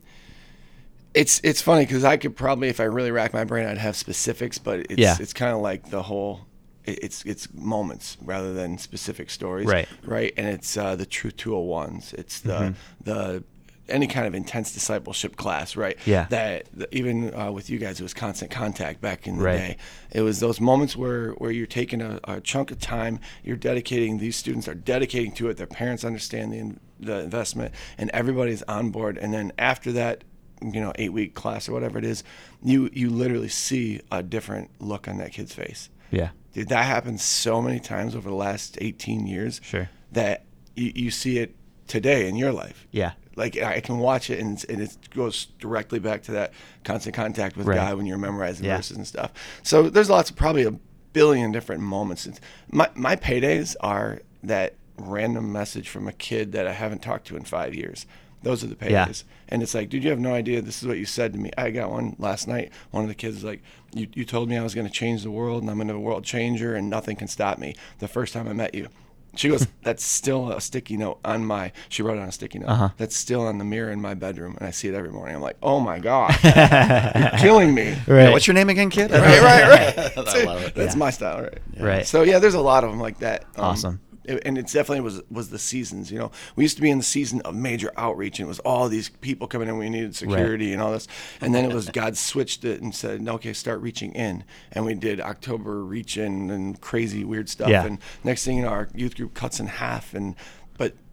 it's 1.14 1.40
it's 1.44 1.62
funny 1.62 1.84
because 1.86 2.04
I 2.04 2.16
could 2.16 2.36
probably, 2.36 2.68
if 2.68 2.80
I 2.80 2.84
really 2.84 3.10
rack 3.10 3.32
my 3.32 3.44
brain, 3.44 3.66
I'd 3.66 3.78
have 3.78 3.96
specifics, 3.96 4.58
but 4.58 4.80
it's 4.80 4.98
Yeah. 4.98 5.16
it's 5.18 5.32
kind 5.32 5.54
of 5.54 5.60
like 5.60 5.90
the 5.90 6.02
whole. 6.02 6.40
It's 6.84 7.24
it's 7.24 7.52
moments 7.52 8.16
rather 8.22 8.52
than 8.52 8.78
specific 8.78 9.28
stories, 9.30 9.66
Right. 9.66 9.88
Right, 10.04 10.32
and 10.36 10.46
it's 10.46 10.76
uh, 10.76 10.94
the 10.94 11.06
true 11.06 11.30
201s. 11.32 12.14
It's 12.14 12.40
the 12.40 12.52
Mm-hmm. 12.52 12.72
the 13.04 13.44
any 13.88 14.06
kind 14.06 14.26
of 14.26 14.34
intense 14.34 14.72
discipleship 14.72 15.36
class, 15.36 15.76
right? 15.76 15.96
Yeah. 16.06 16.26
That 16.30 16.66
that 16.74 16.88
even 16.92 17.34
uh, 17.34 17.52
with 17.52 17.70
you 17.70 17.78
guys, 17.78 18.00
it 18.00 18.02
was 18.02 18.14
constant 18.14 18.50
contact 18.50 19.00
back 19.00 19.26
in 19.26 19.38
the 19.38 19.44
Right. 19.44 19.56
day. 19.56 19.76
It 20.12 20.22
was 20.22 20.40
those 20.40 20.60
moments 20.60 20.96
where 20.96 21.30
where 21.32 21.50
you're 21.50 21.66
taking 21.66 22.00
a, 22.02 22.20
a 22.24 22.40
chunk 22.40 22.70
of 22.70 22.78
time, 22.80 23.20
you're 23.44 23.56
dedicating. 23.56 24.18
These 24.18 24.36
students 24.36 24.66
are 24.68 24.74
dedicating 24.74 25.32
to 25.32 25.48
it. 25.48 25.56
Their 25.56 25.66
parents 25.66 26.04
understand 26.04 26.52
the 26.52 26.58
in- 26.58 26.80
the 26.98 27.18
investment, 27.20 27.74
and 27.98 28.10
everybody's 28.14 28.62
on 28.62 28.90
board. 28.90 29.18
And 29.18 29.32
then 29.34 29.52
after 29.58 29.92
that, 29.92 30.24
you 30.62 30.80
know, 30.80 30.92
eight 30.96 31.12
week 31.12 31.34
class 31.34 31.68
or 31.68 31.72
whatever 31.72 31.98
it 31.98 32.04
is, 32.04 32.24
you 32.62 32.88
you 32.92 33.10
literally 33.10 33.48
see 33.48 34.00
a 34.10 34.22
different 34.22 34.70
look 34.80 35.06
on 35.06 35.18
that 35.18 35.32
kid's 35.32 35.52
face. 35.54 35.90
Yeah, 36.10 36.30
Dude, 36.54 36.68
that 36.70 36.86
happens 36.86 37.22
so 37.22 37.60
many 37.60 37.80
times 37.80 38.14
over 38.16 38.30
the 38.30 38.34
last 38.36 38.78
18 38.80 39.26
years. 39.26 39.60
Sure. 39.62 39.90
That 40.12 40.44
you, 40.74 40.92
you 40.94 41.10
see 41.10 41.38
it 41.38 41.54
today 41.88 42.28
in 42.28 42.36
your 42.36 42.52
life. 42.52 42.86
yeah, 42.92 43.12
Like 43.36 43.56
I 43.58 43.80
can 43.80 43.98
watch 43.98 44.30
it 44.30 44.40
and, 44.40 44.64
and 44.68 44.80
it 44.80 44.96
goes 45.14 45.46
directly 45.60 45.98
back 45.98 46.22
to 46.24 46.32
that 46.32 46.52
constant 46.84 47.14
contact 47.14 47.56
with 47.56 47.66
Right. 47.66 47.76
God 47.76 47.96
when 47.96 48.06
you're 48.06 48.18
memorizing 48.18 48.64
Yeah. 48.64 48.76
verses 48.76 48.96
and 48.96 49.06
stuff. 49.06 49.32
So 49.62 49.88
there's 49.90 50.10
lots 50.10 50.30
of 50.30 50.36
probably 50.36 50.64
a 50.64 50.72
billion 51.12 51.52
different 51.52 51.82
moments. 51.82 52.28
My 52.70 52.88
my 52.94 53.14
paydays 53.16 53.76
are 53.80 54.20
that 54.42 54.74
random 54.98 55.52
message 55.52 55.88
from 55.88 56.08
a 56.08 56.12
kid 56.12 56.52
that 56.52 56.66
I 56.66 56.72
haven't 56.72 57.02
talked 57.02 57.26
to 57.28 57.36
in 57.36 57.44
five 57.44 57.74
years. 57.74 58.06
Those 58.42 58.62
are 58.62 58.68
the 58.68 58.76
paydays. 58.76 58.90
Yeah. 58.90 59.12
And 59.48 59.62
it's 59.62 59.74
like, 59.74 59.88
dude, 59.88 60.04
you 60.04 60.10
have 60.10 60.18
no 60.20 60.32
idea. 60.32 60.62
This 60.62 60.80
is 60.82 60.88
what 60.88 60.98
you 60.98 61.04
said 61.04 61.32
to 61.32 61.38
me. 61.38 61.50
I 61.58 61.70
got 61.70 61.90
one 61.90 62.16
last 62.18 62.46
night. 62.46 62.70
One 62.92 63.02
of 63.02 63.08
the 63.08 63.14
kids 63.14 63.36
was 63.36 63.44
like, 63.44 63.62
you, 63.92 64.06
you 64.14 64.24
told 64.24 64.48
me 64.48 64.56
I 64.56 64.62
was 64.62 64.74
going 64.74 64.86
to 64.86 64.92
change 64.92 65.22
the 65.22 65.30
world 65.30 65.62
and 65.62 65.70
I'm 65.70 65.76
going 65.76 65.88
to 65.88 65.94
be 65.94 65.98
a 65.98 66.00
world 66.00 66.24
changer 66.24 66.74
and 66.76 66.88
nothing 66.88 67.16
can 67.16 67.28
stop 67.28 67.58
me. 67.58 67.74
The 67.98 68.08
first 68.08 68.32
time 68.32 68.46
I 68.46 68.52
met 68.52 68.74
you. 68.74 68.88
She 69.36 69.48
goes, 69.48 69.66
that's 69.82 70.04
still 70.04 70.50
a 70.52 70.60
sticky 70.60 70.96
note 70.96 71.18
on 71.24 71.44
my, 71.44 71.72
she 71.88 72.02
wrote 72.02 72.16
it 72.18 72.20
on 72.22 72.28
a 72.28 72.32
sticky 72.32 72.60
note. 72.60 72.68
Uh-huh. 72.68 72.88
That's 72.96 73.16
still 73.16 73.42
on 73.42 73.58
the 73.58 73.64
mirror 73.64 73.90
in 73.90 74.00
my 74.00 74.14
bedroom. 74.14 74.56
And 74.58 74.66
I 74.66 74.70
see 74.70 74.88
it 74.88 74.94
every 74.94 75.10
morning. 75.10 75.36
I'm 75.36 75.42
like, 75.42 75.56
oh 75.62 75.80
my 75.80 75.98
God, 75.98 76.34
you're 76.44 77.30
killing 77.38 77.74
me. 77.74 77.90
right. 78.06 78.24
Yeah, 78.24 78.30
what's 78.30 78.46
your 78.46 78.54
name 78.54 78.68
again, 78.68 78.90
kid? 78.90 79.10
Right, 79.10 79.42
right, 79.42 79.96
right. 79.96 80.18
I 80.28 80.44
love 80.44 80.62
it. 80.62 80.74
That's 80.74 80.94
Yeah. 80.94 80.98
my 80.98 81.10
style, 81.10 81.42
right? 81.42 81.58
Right. 81.78 82.06
So 82.06 82.22
yeah, 82.22 82.38
there's 82.38 82.54
a 82.54 82.60
lot 82.60 82.84
of 82.84 82.90
them 82.90 83.00
like 83.00 83.18
that. 83.18 83.44
Um, 83.56 83.64
Awesome. 83.64 84.00
And 84.28 84.58
it 84.58 84.66
definitely 84.66 85.00
was 85.00 85.22
was 85.30 85.50
the 85.50 85.58
seasons. 85.58 86.10
You 86.10 86.18
know, 86.18 86.30
we 86.54 86.64
used 86.64 86.76
to 86.76 86.82
be 86.82 86.90
in 86.90 86.98
the 86.98 87.04
season 87.04 87.40
of 87.42 87.54
major 87.54 87.92
outreach, 87.96 88.38
and 88.38 88.46
it 88.46 88.48
was 88.48 88.58
all 88.60 88.88
these 88.88 89.08
people 89.08 89.46
coming 89.46 89.68
in. 89.68 89.78
We 89.78 89.88
needed 89.88 90.14
security 90.14 90.72
and 90.72 90.82
all 90.82 90.92
this, 90.92 91.08
and 91.40 91.54
then 91.54 91.64
it 91.64 91.72
was 91.72 91.88
God 91.90 92.16
switched 92.16 92.64
it 92.64 92.80
and 92.80 92.94
said, 92.94 93.26
"Okay, 93.26 93.52
start 93.52 93.80
reaching 93.80 94.12
in." 94.12 94.44
And 94.72 94.84
we 94.84 94.94
did 94.94 95.20
October 95.20 95.84
reach 95.84 96.16
in 96.16 96.50
and 96.50 96.80
crazy 96.80 97.24
weird 97.24 97.48
stuff. 97.48 97.68
Yeah. 97.68 97.84
And 97.84 97.98
next 98.24 98.44
thing 98.44 98.56
you 98.56 98.62
know, 98.62 98.68
our 98.68 98.88
youth 98.94 99.16
group 99.16 99.34
cuts 99.34 99.60
in 99.60 99.66
half, 99.66 100.14
and 100.14 100.34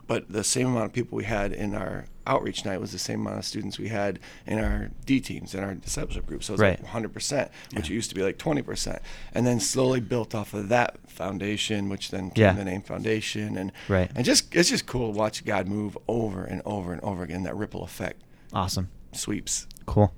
but 0.07 0.31
the 0.31 0.43
same 0.43 0.67
amount 0.67 0.85
of 0.85 0.93
people 0.93 1.15
we 1.17 1.23
had 1.23 1.53
in 1.53 1.73
our 1.75 2.05
outreach 2.25 2.63
night 2.65 2.79
was 2.79 2.91
the 2.93 2.99
same 2.99 3.21
amount 3.21 3.37
of 3.39 3.45
students 3.45 3.77
we 3.77 3.89
had 3.89 4.17
in 4.47 4.57
our 4.59 4.89
D 5.05 5.19
teams 5.19 5.53
in 5.53 5.63
our 5.63 5.73
discipleship 5.73 6.25
group. 6.25 6.43
So 6.43 6.51
it 6.51 6.55
was 6.55 6.61
Right. 6.61 6.79
like 6.81 6.87
100%, 6.91 7.49
which 7.73 7.89
used 7.89 8.09
to 8.09 8.15
be 8.15 8.23
like 8.23 8.37
20%. 8.37 8.99
And 9.33 9.45
then 9.45 9.59
slowly 9.59 9.99
built 9.99 10.33
off 10.33 10.53
of 10.53 10.69
that 10.69 10.97
foundation, 11.09 11.89
which 11.89 12.11
then 12.11 12.29
came 12.31 12.41
Yeah. 12.43 12.53
the 12.53 12.63
name 12.63 12.81
foundation. 12.81 13.57
And, 13.57 13.71
Right. 13.89 14.09
and 14.15 14.23
just, 14.23 14.55
it's 14.55 14.69
just 14.69 14.85
cool 14.85 15.11
to 15.11 15.17
watch 15.17 15.43
God 15.43 15.67
move 15.67 15.97
over 16.07 16.43
and 16.45 16.61
over 16.65 16.93
and 16.93 17.01
over 17.01 17.23
again. 17.23 17.43
That 17.43 17.55
ripple 17.57 17.83
effect 17.83 18.21
Awesome. 18.53 18.87
sweeps. 19.11 19.67
Cool. 19.85 20.13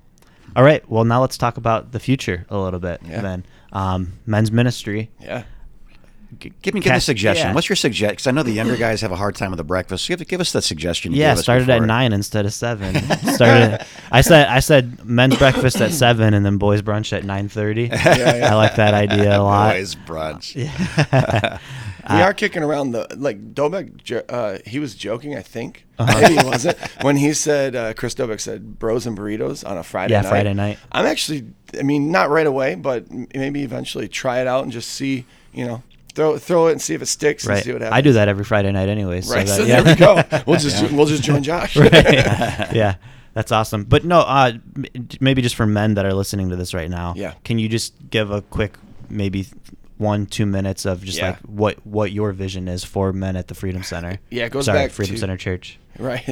All 0.54 0.62
right. 0.62 0.88
Well, 0.88 1.04
now 1.04 1.20
let's 1.20 1.36
talk 1.36 1.56
about 1.56 1.90
the 1.90 1.98
future 1.98 2.46
a 2.48 2.56
little 2.58 2.78
bit. 2.80 3.00
Yeah. 3.04 3.20
Then, 3.20 3.46
um, 3.72 4.12
men's 4.26 4.52
ministry. 4.52 5.10
Yeah. 5.20 5.42
G- 6.38 6.52
Give 6.62 6.74
me, 6.74 6.80
give 6.80 6.90
me 6.92 6.96
a 6.96 7.00
suggestion. 7.00 7.48
yeah. 7.48 7.54
What's 7.54 7.68
your 7.68 7.76
suggestion? 7.76 8.12
Because 8.14 8.26
I 8.26 8.30
know 8.32 8.42
the 8.42 8.50
younger 8.52 8.76
guys 8.76 9.00
have 9.00 9.12
a 9.12 9.16
hard 9.16 9.36
time 9.36 9.50
with 9.52 9.58
the 9.58 9.64
breakfast. 9.64 10.08
Give, 10.08 10.26
give 10.26 10.40
us 10.40 10.52
the 10.52 10.60
suggestion. 10.60 11.12
you 11.12 11.20
Yeah, 11.20 11.30
gave 11.30 11.38
us 11.38 11.42
started 11.44 11.70
at 11.70 11.82
nine 11.82 12.12
instead 12.12 12.46
of 12.46 12.52
seven. 12.52 12.94
started. 13.34 13.86
I 14.10 14.20
said 14.22 14.48
I 14.48 14.60
said 14.60 15.04
men's 15.04 15.36
breakfast 15.38 15.80
at 15.80 15.92
seven 15.92 16.34
and 16.34 16.44
then 16.44 16.58
boys 16.58 16.82
brunch 16.82 17.12
at 17.12 17.24
nine 17.24 17.48
thirty. 17.48 17.84
yeah. 17.92 18.48
I 18.50 18.54
like 18.54 18.74
that 18.76 18.92
idea 18.94 19.38
a 19.38 19.42
lot. 19.42 19.74
Boys 19.74 19.94
brunch. 19.94 20.54
we 22.10 22.20
are 22.20 22.34
kicking 22.34 22.62
around 22.62 22.92
the 22.92 23.06
like 23.16 23.54
Dobek. 23.54 24.24
Uh, 24.28 24.58
he 24.66 24.78
was 24.78 24.94
joking, 24.94 25.36
I 25.36 25.42
think. 25.42 25.84
Uh-huh. 25.98 26.20
Maybe 26.20 26.36
he 26.38 26.44
wasn't 26.44 26.78
when 27.02 27.16
he 27.16 27.32
said 27.32 27.74
uh, 27.74 27.94
Chris 27.94 28.14
Dobek 28.14 28.40
said 28.40 28.78
bros 28.78 29.06
and 29.06 29.16
burritos 29.16 29.68
on 29.68 29.78
a 29.78 29.82
Friday. 29.82 30.12
Yeah, 30.12 30.20
night. 30.22 30.28
Friday 30.28 30.54
night. 30.54 30.78
I'm 30.92 31.06
actually, 31.06 31.46
I 31.78 31.82
mean, 31.82 32.10
not 32.10 32.30
right 32.30 32.46
away, 32.46 32.74
but 32.74 33.10
maybe 33.34 33.62
eventually 33.62 34.06
try 34.08 34.40
it 34.40 34.46
out 34.46 34.62
and 34.64 34.72
just 34.72 34.90
see, 34.90 35.24
you 35.52 35.64
know, 35.64 35.82
throw 36.16 36.36
throw 36.38 36.66
it 36.66 36.72
and 36.72 36.82
see 36.82 36.94
if 36.94 37.02
it 37.02 37.06
sticks 37.06 37.46
and 37.46 37.62
see 37.62 37.72
what 37.72 37.82
happens. 37.82 37.96
I 37.96 38.00
do 38.00 38.14
that 38.14 38.26
every 38.28 38.44
Friday 38.44 38.72
night 38.72 38.88
anyway. 38.88 39.20
So 39.20 39.34
Right. 39.34 39.46
that- 39.46 39.56
So 39.56 39.62
yeah. 39.64 39.82
there 39.82 39.94
we 39.94 39.98
go. 40.00 40.42
We'll 40.46 40.58
just 40.58 40.90
we'll 40.90 41.06
just 41.06 41.22
join 41.22 41.44
Josh. 41.44 41.76
Right. 41.76 41.92
yeah, 42.74 42.96
that's 43.34 43.52
awesome. 43.52 43.84
But 43.84 44.04
no, 44.04 44.20
uh, 44.20 44.52
maybe 45.20 45.42
just 45.42 45.54
for 45.54 45.66
men 45.66 45.94
that 45.94 46.04
are 46.04 46.14
listening 46.14 46.48
to 46.48 46.56
this 46.56 46.74
right 46.74 46.90
now. 46.90 47.14
Yeah. 47.16 47.34
Can 47.44 47.58
you 47.60 47.68
just 47.68 47.94
give 48.10 48.30
a 48.32 48.42
quick, 48.42 48.76
maybe 49.08 49.46
one 49.98 50.26
two 50.26 50.44
minutes 50.46 50.84
of 50.86 51.02
just 51.04 51.18
Yeah. 51.18 51.30
like 51.30 51.38
what 51.40 51.86
what 51.86 52.12
your 52.12 52.32
vision 52.32 52.66
is 52.68 52.82
for 52.82 53.12
men 53.12 53.36
at 53.36 53.48
the 53.48 53.54
Freedom 53.54 53.82
Center? 53.82 54.18
Yeah, 54.30 54.46
it 54.46 54.52
goes 54.52 54.64
Sorry, 54.64 54.78
back 54.78 54.90
Freedom 54.90 55.14
to- 55.14 55.20
Center 55.20 55.36
Church. 55.36 55.78
Right. 55.98 56.22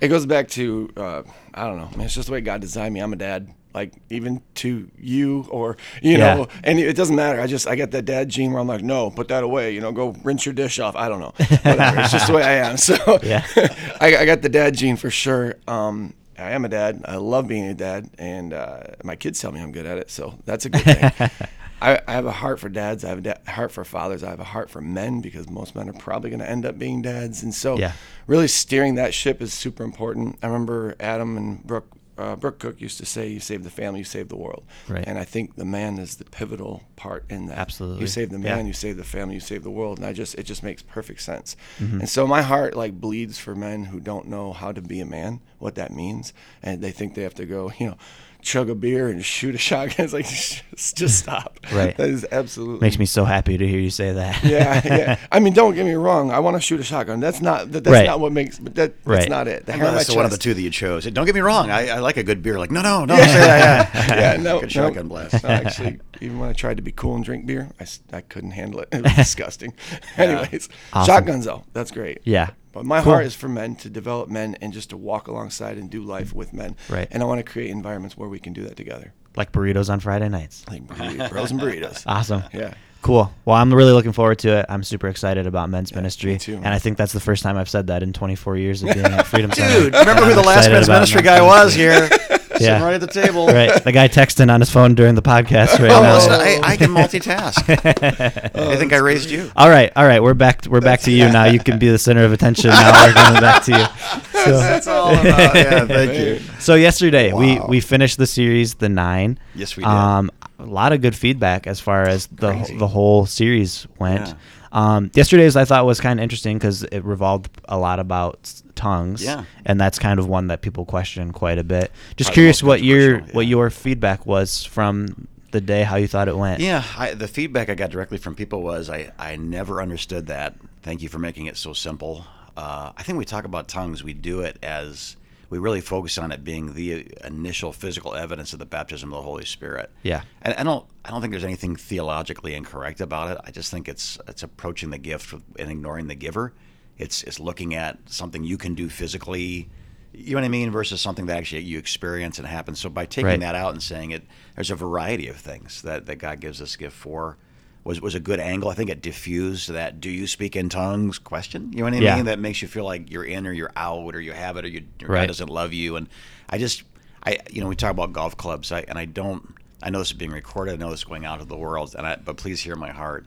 It 0.00 0.08
goes 0.08 0.26
back 0.26 0.48
to 0.50 0.90
uh, 0.96 1.22
I 1.54 1.66
don't 1.66 1.78
know, 1.78 1.88
man. 1.96 2.06
It's 2.06 2.14
just 2.14 2.26
the 2.26 2.32
way 2.32 2.40
God 2.42 2.60
designed 2.60 2.92
me. 2.94 3.00
I'm 3.00 3.12
a 3.12 3.16
dad. 3.16 3.48
Like 3.74 3.92
even 4.08 4.40
to 4.56 4.88
you 4.98 5.46
or 5.50 5.76
you 6.00 6.12
Yeah. 6.16 6.34
know, 6.34 6.48
and 6.62 6.78
it 6.78 6.94
doesn't 6.96 7.16
matter. 7.16 7.40
I 7.40 7.46
just 7.48 7.66
I 7.66 7.74
got 7.76 7.90
that 7.90 8.04
dad 8.04 8.28
gene 8.28 8.52
where 8.52 8.60
I'm 8.60 8.68
like, 8.68 8.82
no, 8.82 9.10
put 9.10 9.28
that 9.28 9.42
away. 9.42 9.74
You 9.74 9.80
know, 9.80 9.90
go 9.92 10.14
rinse 10.22 10.46
your 10.46 10.54
dish 10.54 10.78
off. 10.78 10.94
I 10.96 11.08
don't 11.08 11.20
know. 11.20 11.32
Whatever. 11.36 12.00
it's 12.00 12.12
just 12.12 12.28
the 12.28 12.34
way 12.34 12.42
I 12.44 12.52
am. 12.68 12.76
So 12.76 13.18
Yeah. 13.22 13.44
I, 14.00 14.16
I 14.18 14.24
got 14.26 14.42
the 14.42 14.48
dad 14.48 14.76
gene 14.76 14.96
for 14.96 15.10
sure. 15.10 15.56
Um, 15.66 16.14
I 16.38 16.50
am 16.52 16.64
a 16.64 16.68
dad. 16.68 17.02
I 17.04 17.16
love 17.16 17.46
being 17.48 17.64
a 17.66 17.74
dad, 17.74 18.10
and 18.18 18.52
uh, 18.52 18.80
my 19.04 19.14
kids 19.16 19.40
tell 19.40 19.52
me 19.52 19.60
I'm 19.60 19.70
good 19.72 19.86
at 19.86 19.98
it. 19.98 20.10
So 20.10 20.38
that's 20.44 20.66
a 20.66 20.70
good 20.70 20.82
thing. 20.82 21.30
I, 21.80 22.00
I 22.08 22.12
have 22.12 22.26
a 22.26 22.32
heart 22.32 22.58
for 22.60 22.68
dads. 22.68 23.04
I 23.04 23.08
have 23.10 23.18
a 23.18 23.20
da- 23.20 23.34
heart 23.52 23.70
for 23.70 23.84
fathers. 23.84 24.24
I 24.24 24.30
have 24.30 24.40
a 24.40 24.44
heart 24.44 24.68
for 24.70 24.80
men 24.80 25.20
because 25.20 25.48
most 25.50 25.74
men 25.76 25.88
are 25.88 25.92
probably 25.92 26.30
going 26.30 26.40
to 26.40 26.48
end 26.48 26.64
up 26.66 26.78
being 26.78 27.02
dads. 27.02 27.42
And 27.42 27.54
so, 27.54 27.76
Yeah. 27.78 27.92
really 28.26 28.48
steering 28.48 28.94
that 28.96 29.14
ship 29.14 29.40
is 29.42 29.52
super 29.52 29.84
important. 29.84 30.38
I 30.42 30.46
remember 30.46 30.94
Adam 30.98 31.36
and 31.36 31.62
Brooke 31.62 31.88
uh, 32.16 32.36
Brooke 32.36 32.58
Cook 32.58 32.80
used 32.80 32.98
to 32.98 33.06
say, 33.06 33.28
"You 33.28 33.40
save 33.40 33.64
the 33.64 33.70
family, 33.70 34.00
you 34.00 34.04
save 34.04 34.28
the 34.28 34.36
world." 34.36 34.64
Right. 34.88 35.04
And 35.06 35.18
I 35.18 35.24
think 35.24 35.56
the 35.56 35.64
man 35.64 35.98
is 35.98 36.16
the 36.16 36.24
pivotal 36.24 36.82
part 36.96 37.24
in 37.28 37.46
that. 37.46 37.58
Absolutely. 37.58 38.00
You 38.02 38.06
save 38.06 38.30
the 38.30 38.38
Yeah. 38.38 38.56
man, 38.56 38.66
you 38.66 38.72
save 38.72 38.96
the 38.96 39.04
family, 39.04 39.34
you 39.34 39.40
save 39.40 39.62
the 39.64 39.70
world, 39.70 39.98
and 39.98 40.06
I 40.06 40.12
just 40.12 40.34
it 40.36 40.44
just 40.44 40.62
makes 40.62 40.82
perfect 40.82 41.20
sense. 41.22 41.56
Mm-hmm. 41.80 42.00
And 42.00 42.08
so 42.08 42.26
my 42.26 42.42
heart 42.42 42.76
like 42.76 43.00
bleeds 43.00 43.38
for 43.38 43.54
men 43.54 43.86
who 43.86 44.00
don't 44.00 44.28
know 44.28 44.52
how 44.52 44.72
to 44.72 44.80
be 44.82 45.00
a 45.00 45.06
man, 45.06 45.40
what 45.58 45.74
that 45.74 45.92
means, 45.92 46.32
and 46.62 46.82
they 46.82 46.90
think 46.92 47.14
they 47.14 47.22
have 47.22 47.34
to 47.34 47.46
go, 47.46 47.72
you 47.78 47.86
know. 47.88 47.96
Chug 48.44 48.68
a 48.68 48.74
beer 48.74 49.08
and 49.08 49.24
shoot 49.24 49.54
a 49.54 49.58
shotgun. 49.58 50.04
It's 50.04 50.12
like 50.12 50.28
just, 50.28 50.96
just 50.96 51.18
stop. 51.18 51.58
Right. 51.72 51.96
That 51.96 52.10
is 52.10 52.26
absolutely 52.30 52.80
Makes 52.86 52.98
me 52.98 53.06
so 53.06 53.24
happy 53.24 53.56
to 53.56 53.66
hear 53.66 53.80
you 53.80 53.88
say 53.88 54.12
that. 54.12 54.44
yeah, 54.44 54.82
yeah. 54.84 55.18
I 55.32 55.40
mean, 55.40 55.54
don't 55.54 55.74
get 55.74 55.86
me 55.86 55.94
wrong. 55.94 56.30
I 56.30 56.40
want 56.40 56.54
to 56.56 56.60
shoot 56.60 56.78
a 56.78 56.82
shotgun. 56.82 57.20
That's 57.20 57.40
not 57.40 57.72
that, 57.72 57.84
that's 57.84 57.92
Right. 57.92 58.06
not 58.06 58.20
what 58.20 58.32
makes. 58.32 58.58
But 58.58 58.74
that 58.74 58.92
Right. 59.04 59.16
that's 59.20 59.30
not 59.30 59.48
it. 59.48 59.64
The 59.64 59.72
hair 59.72 59.90
that's 59.90 60.14
one 60.14 60.26
of 60.26 60.30
the 60.30 60.36
two 60.36 60.52
that 60.52 60.60
you 60.60 60.68
chose. 60.70 61.06
Don't 61.06 61.24
get 61.24 61.34
me 61.34 61.40
wrong. 61.40 61.70
I, 61.70 61.88
I 61.88 61.98
like 62.00 62.18
a 62.18 62.22
good 62.22 62.42
beer. 62.42 62.58
Like, 62.58 62.70
no, 62.70 62.82
no, 62.82 63.06
no. 63.06 63.16
Say 63.16 63.22
that. 63.24 63.94
Yeah, 63.94 64.14
Yeah, 64.34 64.42
no, 64.42 64.60
Good 64.60 64.66
no. 64.66 64.68
shotgun 64.68 65.08
blast. 65.08 65.42
No, 65.42 65.48
actually, 65.48 66.00
even 66.24 66.38
when 66.40 66.48
I 66.48 66.52
tried 66.52 66.76
to 66.78 66.82
be 66.82 66.92
cool 66.92 67.14
and 67.14 67.24
drink 67.24 67.46
beer, 67.46 67.70
I, 67.78 67.86
I 68.16 68.20
couldn't 68.22 68.52
handle 68.52 68.80
it. 68.80 68.88
It 68.92 69.02
was 69.02 69.14
disgusting. 69.16 69.74
Anyways, 70.16 70.68
Awesome. 70.92 71.06
shotguns 71.14 71.44
though, 71.44 71.64
that's 71.72 71.90
great. 71.90 72.18
Yeah. 72.24 72.50
But 72.72 72.84
my 72.84 73.02
Cool. 73.02 73.12
heart 73.12 73.26
is 73.26 73.34
for 73.36 73.48
men 73.48 73.76
to 73.76 73.88
develop 73.90 74.28
men 74.28 74.56
and 74.60 74.72
just 74.72 74.90
to 74.90 74.96
walk 74.96 75.28
alongside 75.28 75.78
and 75.78 75.88
do 75.88 76.02
life 76.02 76.32
with 76.32 76.52
men. 76.52 76.74
Right. 76.88 77.06
And 77.10 77.22
I 77.22 77.26
want 77.26 77.38
to 77.38 77.44
create 77.44 77.70
environments 77.70 78.16
where 78.16 78.28
we 78.28 78.40
can 78.40 78.52
do 78.52 78.64
that 78.64 78.76
together. 78.76 79.12
Like 79.36 79.52
burritos 79.52 79.90
on 79.90 80.00
Friday 80.00 80.28
nights. 80.28 80.64
Like 80.68 80.84
burrito- 80.86 81.30
bros 81.30 81.50
and 81.52 81.60
burritos. 81.60 82.02
Awesome. 82.06 82.42
Yeah. 82.52 82.74
Cool. 83.02 83.30
Well, 83.44 83.56
I'm 83.56 83.72
really 83.72 83.92
looking 83.92 84.12
forward 84.12 84.38
to 84.40 84.60
it. 84.60 84.66
I'm 84.68 84.82
super 84.82 85.08
excited 85.08 85.46
about 85.46 85.68
men's 85.68 85.94
ministry, 85.94 86.32
me 86.32 86.38
too, 86.38 86.56
and. 86.56 86.68
I 86.68 86.78
think 86.78 86.96
that's 86.96 87.12
the 87.12 87.20
first 87.20 87.42
time 87.42 87.58
I've 87.58 87.68
said 87.68 87.88
that 87.88 88.02
in 88.02 88.14
24 88.14 88.56
years 88.56 88.82
of 88.82 88.94
being 88.94 89.04
at 89.04 89.26
Freedom 89.26 89.52
Center. 89.52 89.90
Dude, 89.90 89.94
remember 89.94 90.24
who 90.24 90.34
the 90.34 90.40
last 90.42 90.70
men's 90.70 90.88
ministry 90.88 91.20
guy 91.20 91.42
was 91.42 91.74
here? 91.74 92.08
Sitting 92.58 92.82
right 92.82 92.94
at 92.94 93.00
the 93.00 93.06
table. 93.06 93.46
Right, 93.46 93.82
the 93.82 93.92
guy 93.92 94.08
texting 94.08 94.52
on 94.52 94.60
his 94.60 94.70
phone 94.70 94.94
during 94.94 95.14
the 95.14 95.22
podcast 95.22 95.78
right 95.78 95.90
Oh, 95.90 96.02
now. 96.02 96.14
listen, 96.14 96.32
I, 96.32 96.60
I 96.62 96.76
can 96.76 96.90
multitask. 96.90 97.62
I 98.54 98.76
think 98.76 98.92
I 98.92 98.98
raised 98.98 99.30
you. 99.30 99.50
All 99.56 99.68
right, 99.68 99.92
all 99.96 100.06
right, 100.06 100.22
we're 100.22 100.34
back. 100.34 100.66
We're 100.66 100.80
back 100.80 101.00
to 101.02 101.10
you 101.10 101.24
now. 101.30 101.44
You 101.44 101.58
can 101.58 101.78
be 101.78 101.88
the 101.88 101.98
center 101.98 102.24
of 102.24 102.32
attention. 102.32 102.70
Now 102.70 103.06
we're 103.06 103.12
coming 103.12 103.40
back 103.40 103.62
to 103.64 103.72
you. 103.72 103.84
So, 104.44 104.58
That's 104.58 104.86
all 104.86 105.08
about. 105.08 105.54
Yeah, 105.54 105.86
thank 105.86 106.12
you. 106.18 106.38
so 106.58 106.74
yesterday 106.74 107.32
we 107.32 107.58
Wow. 107.58 107.66
we 107.66 107.80
finished 107.80 108.18
the 108.18 108.26
series, 108.26 108.74
the 108.74 108.90
nine. 108.90 109.38
Yes, 109.54 109.74
we 109.74 109.84
did. 109.84 109.88
Um, 109.88 110.30
a 110.58 110.66
lot 110.66 110.92
of 110.92 111.00
good 111.00 111.16
feedback 111.16 111.66
as 111.66 111.80
far 111.80 112.02
as 112.02 112.26
the 112.26 112.50
Crazy. 112.52 112.76
the 112.76 112.86
whole 112.88 113.24
series 113.24 113.86
went. 113.98 114.34
Yeah. 114.74 114.96
Um, 114.96 115.10
yesterday's 115.14 115.56
I 115.56 115.64
thought 115.64 115.86
was 115.86 116.00
kind 116.00 116.18
of 116.18 116.22
interesting 116.24 116.58
because 116.58 116.82
it 116.82 117.04
revolved 117.04 117.48
a 117.66 117.78
lot 117.78 118.00
about 118.00 118.52
tongues. 118.74 119.22
Yeah. 119.22 119.44
and 119.64 119.80
that's 119.80 119.98
kind 119.98 120.18
of 120.18 120.26
one 120.28 120.48
that 120.48 120.62
people 120.62 120.84
question 120.84 121.32
quite 121.32 121.58
a 121.58 121.64
bit. 121.64 121.92
Just 122.16 122.28
Probably 122.28 122.34
curious 122.34 122.62
what 122.62 122.82
your 122.82 123.12
controversial, 123.12 123.36
what 123.36 123.46
your 123.46 123.70
feedback 123.70 124.26
was 124.26 124.64
from 124.64 125.28
the 125.52 125.60
day, 125.60 125.84
how 125.84 125.96
you 125.96 126.08
thought 126.08 126.26
it 126.26 126.36
went. 126.36 126.60
Yeah, 126.60 126.82
I, 126.98 127.14
the 127.14 127.28
feedback 127.28 127.70
I 127.70 127.76
got 127.76 127.90
directly 127.90 128.18
from 128.18 128.34
people 128.34 128.62
was 128.62 128.90
I, 128.90 129.12
I 129.18 129.36
never 129.36 129.80
understood 129.80 130.26
that. 130.26 130.56
Thank 130.82 131.00
you 131.00 131.08
for 131.08 131.18
making 131.20 131.46
it 131.46 131.56
so 131.56 131.72
simple. 131.72 132.26
Uh, 132.56 132.92
I 132.96 133.02
think 133.04 133.18
we 133.18 133.24
talk 133.24 133.44
about 133.44 133.68
tongues, 133.68 134.02
we 134.02 134.12
do 134.12 134.40
it 134.40 134.58
as 134.62 135.16
we 135.54 135.60
really 135.60 135.80
focus 135.80 136.18
on 136.18 136.32
it 136.32 136.42
being 136.42 136.74
the 136.74 137.06
initial 137.22 137.72
physical 137.72 138.12
evidence 138.16 138.52
of 138.52 138.58
the 138.58 138.66
baptism 138.66 139.12
of 139.12 139.18
the 139.18 139.22
Holy 139.22 139.44
Spirit. 139.44 139.88
Yeah. 140.02 140.22
and 140.42 140.52
I 140.54 140.64
don't 140.64 140.84
I 141.04 141.10
don't 141.10 141.20
think 141.20 141.30
there's 141.30 141.44
anything 141.44 141.76
theologically 141.76 142.54
incorrect 142.54 143.00
about 143.00 143.30
it. 143.30 143.38
I 143.44 143.52
just 143.52 143.70
think 143.70 143.88
it's 143.88 144.18
it's 144.26 144.42
approaching 144.42 144.90
the 144.90 144.98
gift 144.98 145.32
and 145.32 145.70
ignoring 145.70 146.08
the 146.08 146.16
giver. 146.16 146.54
It's 146.98 147.22
it's 147.22 147.38
looking 147.38 147.72
at 147.76 147.98
something 148.06 148.42
you 148.42 148.58
can 148.58 148.74
do 148.74 148.88
physically. 148.88 149.68
You 150.12 150.34
know 150.34 150.38
what 150.40 150.44
I 150.44 150.48
mean? 150.48 150.72
Versus 150.72 151.00
something 151.00 151.26
that 151.26 151.36
actually 151.38 151.62
you 151.62 151.78
experience 151.78 152.38
and 152.40 152.48
happens. 152.48 152.80
So 152.80 152.88
by 152.88 153.06
taking 153.06 153.26
Right. 153.26 153.40
that 153.40 153.54
out 153.54 153.74
and 153.74 153.82
saying 153.82 154.10
it, 154.10 154.24
there's 154.56 154.72
a 154.72 154.74
variety 154.76 155.28
of 155.28 155.36
things 155.36 155.82
that, 155.82 156.06
that 156.06 156.16
God 156.16 156.40
gives 156.40 156.60
us 156.60 156.74
gift 156.74 156.96
for. 156.96 157.36
Was 157.84 158.00
was 158.00 158.14
a 158.14 158.20
good 158.20 158.40
angle. 158.40 158.70
I 158.70 158.74
think 158.74 158.88
it 158.90 159.02
diffused 159.02 159.68
that 159.70 160.00
"Do 160.00 160.08
you 160.10 160.26
speak 160.26 160.56
in 160.56 160.68
tongues?" 160.68 161.18
question. 161.18 161.70
You 161.72 161.78
know 161.78 161.84
what 161.84 161.94
I 161.94 161.98
Yeah. 161.98 162.16
mean? 162.16 162.24
That 162.24 162.38
makes 162.38 162.62
you 162.62 162.68
feel 162.68 162.84
like 162.84 163.10
you're 163.10 163.24
in 163.24 163.46
or 163.46 163.52
you're 163.52 163.72
out 163.76 164.14
or 164.14 164.20
you 164.20 164.32
have 164.32 164.56
it 164.56 164.64
or 164.64 164.68
you, 164.68 164.84
your 165.00 165.10
Right. 165.10 165.20
God 165.22 165.26
doesn't 165.28 165.50
love 165.50 165.72
you. 165.74 165.96
And 165.96 166.08
I 166.48 166.56
just, 166.58 166.82
I 167.22 167.38
you 167.50 167.60
know, 167.60 167.68
we 167.68 167.76
talk 167.76 167.90
about 167.90 168.12
golf 168.12 168.36
clubs. 168.36 168.72
I, 168.72 168.80
and 168.88 168.98
I 168.98 169.04
don't. 169.04 169.54
I 169.82 169.90
know 169.90 169.98
this 169.98 170.08
is 170.08 170.14
being 170.14 170.30
recorded. 170.32 170.72
I 170.72 170.76
know 170.76 170.90
this 170.90 171.00
is 171.00 171.04
going 171.04 171.26
out 171.26 171.40
to 171.40 171.44
the 171.44 171.56
world. 171.58 171.94
And 171.96 172.06
I, 172.06 172.16
but 172.16 172.36
please 172.38 172.60
hear 172.62 172.74
my 172.76 172.90
heart 172.90 173.26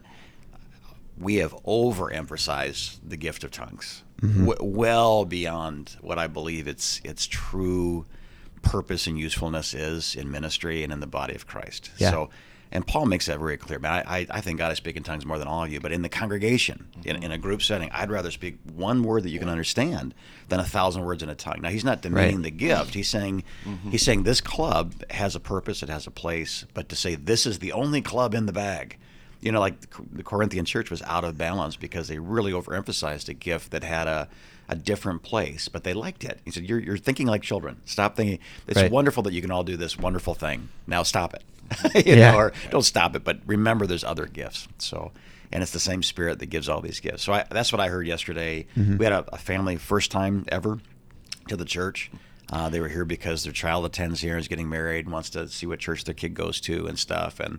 we 1.20 1.36
have 1.36 1.52
overemphasized 1.64 2.98
the 3.06 3.16
gift 3.16 3.44
of 3.44 3.50
tongues, 3.50 4.02
mm-hmm. 4.20 4.46
w- 4.46 4.76
well 4.76 5.24
beyond 5.24 5.96
what 6.00 6.18
I 6.18 6.26
believe 6.26 6.68
its 6.68 7.00
its 7.04 7.26
true 7.26 8.06
purpose 8.62 9.06
and 9.06 9.18
usefulness 9.18 9.74
is 9.74 10.14
in 10.14 10.30
ministry 10.30 10.82
and 10.82 10.92
in 10.92 11.00
the 11.00 11.06
body 11.06 11.34
of 11.34 11.46
Christ. 11.46 11.90
Yeah. 11.98 12.10
So, 12.10 12.30
and 12.70 12.86
Paul 12.86 13.06
makes 13.06 13.26
that 13.26 13.38
very 13.38 13.56
clear. 13.56 13.78
Man, 13.78 13.92
I, 13.92 14.18
I, 14.18 14.26
I 14.30 14.40
think 14.40 14.58
God 14.58 14.72
is 14.72 14.78
speaking 14.78 15.02
tongues 15.02 15.24
more 15.24 15.38
than 15.38 15.48
all 15.48 15.64
of 15.64 15.72
you, 15.72 15.80
but 15.80 15.92
in 15.92 16.02
the 16.02 16.08
congregation, 16.08 16.88
in, 17.04 17.22
in 17.22 17.32
a 17.32 17.38
group 17.38 17.62
setting, 17.62 17.90
I'd 17.92 18.10
rather 18.10 18.30
speak 18.30 18.58
one 18.74 19.02
word 19.02 19.22
that 19.22 19.30
you 19.30 19.38
can 19.38 19.48
understand 19.48 20.14
than 20.48 20.60
a 20.60 20.64
thousand 20.64 21.04
words 21.04 21.22
in 21.22 21.28
a 21.28 21.34
tongue. 21.34 21.60
Now, 21.62 21.70
he's 21.70 21.84
not 21.84 22.02
demeaning 22.02 22.36
Right. 22.36 22.44
the 22.44 22.50
gift. 22.50 22.94
He's 22.94 23.08
saying 23.08 23.44
mm-hmm. 23.64 23.90
he's 23.90 24.02
saying 24.02 24.24
this 24.24 24.40
club 24.40 24.94
has 25.10 25.34
a 25.34 25.40
purpose, 25.40 25.82
it 25.82 25.88
has 25.88 26.06
a 26.06 26.10
place, 26.10 26.66
but 26.74 26.88
to 26.90 26.96
say 26.96 27.14
this 27.14 27.46
is 27.46 27.58
the 27.58 27.72
only 27.72 28.02
club 28.02 28.34
in 28.34 28.46
the 28.46 28.52
bag 28.52 28.98
you 29.40 29.52
know, 29.52 29.60
like 29.60 29.80
the 30.12 30.22
Corinthian 30.22 30.64
church 30.64 30.90
was 30.90 31.02
out 31.02 31.24
of 31.24 31.38
balance 31.38 31.76
because 31.76 32.08
they 32.08 32.18
really 32.18 32.52
overemphasized 32.52 33.28
a 33.28 33.34
gift 33.34 33.70
that 33.70 33.84
had 33.84 34.08
a, 34.08 34.28
a 34.68 34.76
different 34.76 35.22
place, 35.22 35.68
but 35.68 35.84
they 35.84 35.94
liked 35.94 36.24
it. 36.24 36.40
He 36.44 36.50
said, 36.50 36.64
you're, 36.68 36.78
you're 36.78 36.98
thinking 36.98 37.26
like 37.26 37.42
children. 37.42 37.80
Stop 37.86 38.16
thinking. 38.16 38.38
It's 38.66 38.80
Right. 38.80 38.90
wonderful 38.90 39.22
that 39.24 39.32
you 39.32 39.40
can 39.40 39.50
all 39.50 39.64
do 39.64 39.76
this 39.76 39.96
wonderful 39.98 40.34
thing. 40.34 40.68
Now 40.86 41.02
stop 41.02 41.34
it. 41.34 41.42
you 42.06 42.14
Yeah. 42.16 42.32
know, 42.32 42.38
or 42.38 42.52
don't 42.70 42.82
stop 42.82 43.16
it, 43.16 43.24
but 43.24 43.38
remember 43.46 43.86
there's 43.86 44.04
other 44.04 44.26
gifts. 44.26 44.68
So, 44.78 45.12
and 45.52 45.62
it's 45.62 45.72
the 45.72 45.80
same 45.80 46.02
spirit 46.02 46.38
that 46.40 46.46
gives 46.46 46.68
all 46.68 46.80
these 46.82 47.00
gifts. 47.00 47.22
So 47.22 47.32
I, 47.32 47.44
that's 47.50 47.72
what 47.72 47.80
I 47.80 47.88
heard 47.88 48.06
yesterday. 48.06 48.66
Mm-hmm. 48.76 48.98
We 48.98 49.04
had 49.04 49.12
a, 49.12 49.24
a 49.32 49.38
family 49.38 49.76
first 49.76 50.10
time 50.10 50.44
ever 50.48 50.78
to 51.48 51.56
the 51.56 51.64
church. 51.64 52.10
Uh, 52.50 52.68
they 52.70 52.80
were 52.80 52.88
here 52.88 53.04
because 53.04 53.44
their 53.44 53.52
child 53.52 53.84
attends 53.84 54.20
here, 54.22 54.38
is 54.38 54.48
getting 54.48 54.68
married, 54.70 55.04
and 55.04 55.12
wants 55.12 55.28
to 55.30 55.46
see 55.48 55.66
what 55.66 55.78
church 55.78 56.04
their 56.04 56.14
kid 56.14 56.32
goes 56.32 56.60
to 56.62 56.86
and 56.86 56.98
stuff. 56.98 57.40
And 57.40 57.58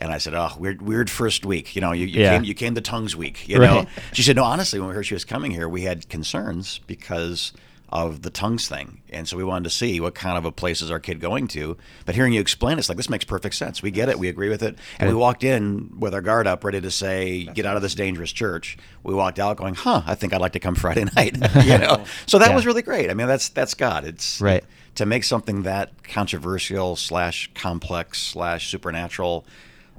and 0.00 0.12
I 0.12 0.18
said, 0.18 0.32
oh, 0.34 0.50
weird, 0.58 0.80
weird 0.80 1.10
first 1.10 1.44
week. 1.44 1.74
You 1.74 1.80
know, 1.80 1.90
you, 1.92 2.06
you 2.06 2.20
Yeah. 2.22 2.34
came 2.34 2.44
you 2.44 2.54
came 2.54 2.74
to 2.76 2.80
tongues 2.80 3.16
week. 3.16 3.48
You 3.48 3.58
know, 3.58 3.86
she 4.12 4.22
said, 4.22 4.36
no, 4.36 4.44
honestly, 4.44 4.78
when 4.78 4.88
we 4.88 4.94
heard 4.94 5.06
she 5.06 5.14
was 5.14 5.24
coming 5.24 5.50
here, 5.50 5.68
we 5.68 5.82
had 5.82 6.08
concerns 6.08 6.80
because 6.86 7.52
of 7.90 8.20
the 8.22 8.28
tongues 8.30 8.68
thing, 8.68 9.00
and 9.10 9.26
so 9.26 9.36
we 9.36 9.42
wanted 9.44 9.64
to 9.64 9.70
see 9.70 9.98
what 9.98 10.14
kind 10.14 10.36
of 10.36 10.44
a 10.44 10.52
place 10.52 10.82
is 10.82 10.90
our 10.90 11.00
kid 11.00 11.20
going 11.20 11.48
to. 11.48 11.76
But 12.04 12.14
hearing 12.14 12.34
you 12.34 12.40
explain, 12.40 12.78
it's 12.78 12.88
like 12.90 12.98
this 12.98 13.08
makes 13.08 13.24
perfect 13.24 13.54
sense. 13.54 13.82
We 13.82 13.90
get 13.90 14.08
it, 14.10 14.18
we 14.18 14.28
agree 14.28 14.50
with 14.50 14.62
it, 14.62 14.76
and 15.00 15.08
we 15.08 15.14
walked 15.14 15.42
in 15.42 15.98
with 15.98 16.12
our 16.12 16.20
guard 16.20 16.46
up, 16.46 16.64
ready 16.64 16.80
to 16.82 16.90
say, 16.90 17.44
get 17.44 17.64
out 17.64 17.76
of 17.76 17.82
this 17.82 17.94
dangerous 17.94 18.30
church. 18.30 18.76
We 19.02 19.14
walked 19.14 19.38
out 19.38 19.56
going, 19.56 19.74
huh, 19.74 20.02
I 20.06 20.14
think 20.14 20.34
I'd 20.34 20.40
like 20.42 20.52
to 20.52 20.60
come 20.60 20.74
Friday 20.84 21.04
night. 21.16 21.34
you 21.64 21.78
know, 21.78 22.04
so 22.26 22.38
that 22.38 22.50
Yeah. 22.50 22.54
was 22.56 22.66
really 22.66 22.82
great. 22.82 23.08
I 23.10 23.14
mean, 23.14 23.26
that's 23.26 23.48
that's 23.48 23.72
God. 23.72 24.04
It's 24.04 24.38
Right. 24.40 24.64
to 24.96 25.06
make 25.06 25.24
something 25.24 25.62
that 25.62 26.02
controversial 26.04 26.94
slash 26.96 27.50
complex 27.54 28.20
slash 28.20 28.68
supernatural 28.70 29.46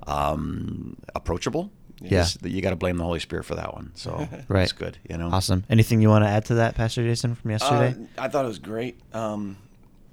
um, 0.07 0.95
approachable. 1.15 1.71
Yeah. 2.01 2.21
is- 2.21 2.37
you 2.43 2.61
got 2.61 2.69
to 2.71 2.75
blame 2.75 2.97
the 2.97 3.03
Holy 3.03 3.19
Spirit 3.19 3.45
for 3.45 3.55
that 3.55 3.73
one. 3.73 3.91
So 3.95 4.27
Right. 4.47 4.63
it's 4.63 4.71
good. 4.71 4.97
You 5.09 5.17
know, 5.17 5.29
Awesome. 5.29 5.63
Anything 5.69 6.01
you 6.01 6.09
want 6.09 6.23
to 6.25 6.29
add 6.29 6.45
to 6.45 6.55
that, 6.55 6.75
Pastor 6.75 7.03
Jason, 7.03 7.35
from 7.35 7.51
yesterday? 7.51 7.95
Uh, 8.17 8.21
I 8.21 8.27
thought 8.29 8.45
it 8.45 8.47
was 8.47 8.59
great. 8.59 8.99
Um, 9.13 9.57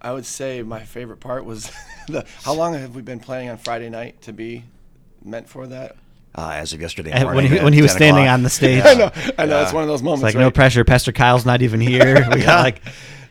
I 0.00 0.12
would 0.12 0.26
say 0.26 0.62
my 0.62 0.80
favorite 0.84 1.20
part 1.20 1.44
was 1.44 1.70
the. 2.08 2.24
How 2.44 2.54
long 2.54 2.74
have 2.74 2.94
we 2.94 3.02
been 3.02 3.20
planning 3.20 3.48
on 3.48 3.56
Friday 3.58 3.88
night 3.88 4.22
to 4.22 4.32
be 4.32 4.64
meant 5.24 5.48
for 5.48 5.66
that? 5.68 5.96
uh, 6.38 6.50
as 6.52 6.74
of 6.74 6.80
yesterday 6.82 7.10
morning 7.22 7.34
when 7.34 7.46
he, 7.46 7.64
when 7.64 7.72
he 7.72 7.80
was 7.80 7.92
standing 7.92 8.24
o'clock. 8.24 8.34
on 8.34 8.42
the 8.42 8.50
stage, 8.60 8.82
I 8.84 8.92
know. 8.92 9.10
I 9.38 9.46
know. 9.46 9.62
It's 9.62 9.72
one 9.72 9.82
of 9.84 9.88
those 9.88 10.02
moments. 10.02 10.20
it's 10.20 10.24
like 10.24 10.34
right? 10.34 10.42
no 10.42 10.50
pressure. 10.50 10.84
Pastor 10.84 11.10
Kyle's 11.10 11.46
not 11.46 11.62
even 11.62 11.80
here. 11.80 12.28
We 12.30 12.42
got 12.42 12.62
like, 12.62 12.82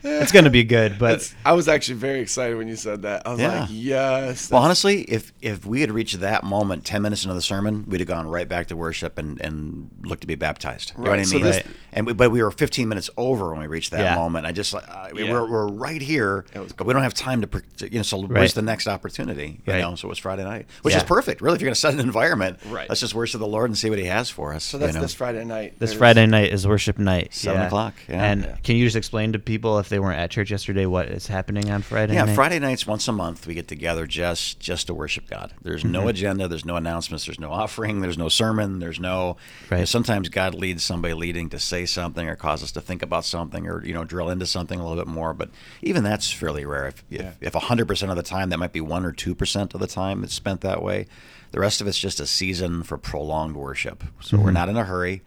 it's 0.06 0.32
gonna 0.32 0.50
be 0.50 0.64
good, 0.64 0.98
but 0.98 1.12
It's- 1.14 1.34
I 1.44 1.52
was 1.52 1.68
actually 1.68 1.96
very 1.98 2.20
excited 2.20 2.56
when 2.56 2.68
you 2.68 2.76
said 2.76 3.02
that. 3.02 3.26
I 3.26 3.30
was 3.30 3.40
Yeah. 3.40 3.60
like, 3.60 3.68
yes. 3.72 4.50
Well, 4.50 4.62
honestly, 4.62 5.02
if 5.02 5.32
if 5.42 5.64
we 5.66 5.80
had 5.80 5.90
reached 5.90 6.20
that 6.20 6.44
moment 6.44 6.84
ten 6.84 7.02
minutes 7.02 7.24
into 7.24 7.34
the 7.34 7.42
sermon, 7.42 7.84
we'd 7.88 8.00
have 8.00 8.08
gone 8.08 8.26
right 8.26 8.48
back 8.48 8.66
to 8.68 8.76
worship 8.76 9.18
and, 9.18 9.40
and 9.40 9.90
looked 10.02 10.22
to 10.22 10.26
be 10.26 10.34
baptized. 10.34 10.92
You 10.96 11.04
know 11.04 11.10
Right, 11.10 11.16
what 11.18 11.20
I 11.20 11.22
so 11.24 11.34
mean? 11.36 11.44
this- 11.44 11.62
and 11.92 12.06
we, 12.06 12.12
but 12.12 12.30
we 12.30 12.42
were 12.42 12.50
fifteen 12.50 12.88
minutes 12.88 13.10
over 13.16 13.50
when 13.52 13.60
we 13.60 13.66
reached 13.66 13.90
that 13.92 14.00
Yeah. 14.00 14.14
moment. 14.16 14.46
I 14.46 14.52
just 14.52 14.72
like 14.74 14.84
uh, 14.88 15.08
Yeah. 15.14 15.30
we're, 15.32 15.50
we're 15.50 15.66
right 15.68 16.00
here, 16.02 16.44
was 16.54 16.72
but 16.72 16.86
we 16.86 16.92
don't 16.92 17.02
have 17.02 17.14
time 17.14 17.40
to, 17.40 17.46
pre- 17.46 17.62
you 17.82 17.98
know. 17.98 18.02
So 18.02 18.20
Right. 18.22 18.30
where's 18.30 18.54
the 18.54 18.62
next 18.62 18.86
opportunity? 18.86 19.60
You 19.66 19.72
Right. 19.72 19.80
know, 19.80 19.94
so 19.94 20.08
it 20.08 20.10
was 20.10 20.18
Friday 20.18 20.44
night, 20.44 20.66
which 20.82 20.92
Yeah. 20.94 20.98
is 20.98 21.04
perfect. 21.04 21.40
Really, 21.40 21.56
if 21.56 21.60
you're 21.62 21.66
going 21.68 21.74
to 21.74 21.80
set 21.80 21.94
an 21.94 22.00
environment, 22.00 22.58
Right. 22.68 22.88
Let's 22.88 23.00
just 23.00 23.14
worship 23.14 23.40
the 23.40 23.46
Lord 23.46 23.70
and 23.70 23.76
see 23.78 23.88
what 23.90 23.98
He 23.98 24.06
has 24.06 24.28
for 24.30 24.52
us. 24.54 24.64
so 24.64 24.78
that's 24.78 24.90
you 24.92 24.94
know? 24.98 25.02
this 25.02 25.14
Friday 25.14 25.44
night. 25.44 25.74
this 25.78 25.90
There's- 25.90 25.98
Friday 25.98 26.26
night 26.26 26.52
is 26.52 26.66
worship 26.66 26.98
night. 26.98 27.28
Seven 27.32 27.62
o'clock, 27.62 27.94
yeah. 28.08 28.24
and 28.24 28.42
Yeah. 28.42 28.56
can 28.62 28.76
you 28.76 28.84
just 28.84 28.96
explain 28.96 29.32
to 29.32 29.38
people 29.38 29.78
if 29.78 29.88
they 29.88 29.95
weren't 29.98 30.18
at 30.18 30.30
church 30.30 30.50
yesterday, 30.50 30.86
what 30.86 31.06
is 31.06 31.26
happening 31.26 31.70
on 31.70 31.82
Friday? 31.82 32.14
Yeah, 32.14 32.24
night? 32.24 32.34
Friday 32.34 32.58
nights 32.58 32.86
once 32.86 33.06
a 33.08 33.12
month 33.12 33.46
we 33.46 33.54
get 33.54 33.68
together 33.68 34.06
just 34.06 34.60
just 34.60 34.86
to 34.88 34.94
worship 34.94 35.28
God. 35.28 35.52
There's 35.62 35.82
Mm-hmm. 35.82 35.92
no 35.92 36.08
agenda, 36.08 36.48
there's 36.48 36.64
no 36.64 36.76
announcements, 36.76 37.26
there's 37.26 37.38
no 37.40 37.50
offering, 37.52 38.00
there's 38.00 38.18
no 38.18 38.28
sermon, 38.28 38.78
there's 38.78 39.00
no. 39.00 39.36
Right. 39.70 39.78
you 39.78 39.82
know, 39.82 39.84
sometimes 39.86 40.28
God 40.28 40.54
leads 40.54 40.82
somebody 40.84 41.14
leading 41.14 41.48
to 41.50 41.58
say 41.58 41.86
something 41.86 42.28
or 42.28 42.36
cause 42.36 42.62
us 42.62 42.72
to 42.72 42.80
think 42.80 43.02
about 43.02 43.24
something 43.24 43.66
or 43.66 43.84
you 43.84 43.92
know 43.94 44.04
drill 44.04 44.30
into 44.30 44.46
something 44.46 44.78
a 44.80 44.86
little 44.86 45.02
bit 45.04 45.10
more. 45.12 45.34
But 45.34 45.50
even 45.82 46.04
that's 46.04 46.30
fairly 46.30 46.64
rare. 46.64 46.88
If 46.88 47.04
Yeah. 47.08 47.32
if 47.40 47.54
if 47.54 47.54
hundred 47.54 47.88
percent 47.88 48.10
of 48.10 48.16
the 48.16 48.22
time, 48.22 48.50
that 48.50 48.58
might 48.58 48.72
be 48.72 48.80
one 48.80 49.04
or 49.04 49.12
two 49.12 49.34
percent 49.34 49.74
of 49.74 49.80
the 49.80 49.86
time 49.86 50.22
it's 50.24 50.34
spent 50.34 50.60
that 50.62 50.82
way. 50.82 51.06
The 51.52 51.60
rest 51.60 51.80
of 51.80 51.86
it's 51.86 51.98
just 51.98 52.20
a 52.20 52.26
season 52.26 52.82
for 52.82 52.98
prolonged 52.98 53.56
worship. 53.56 54.04
So 54.20 54.36
Mm-hmm. 54.36 54.44
we're 54.44 54.52
not 54.52 54.68
in 54.68 54.76
a 54.76 54.84
hurry. 54.84 55.22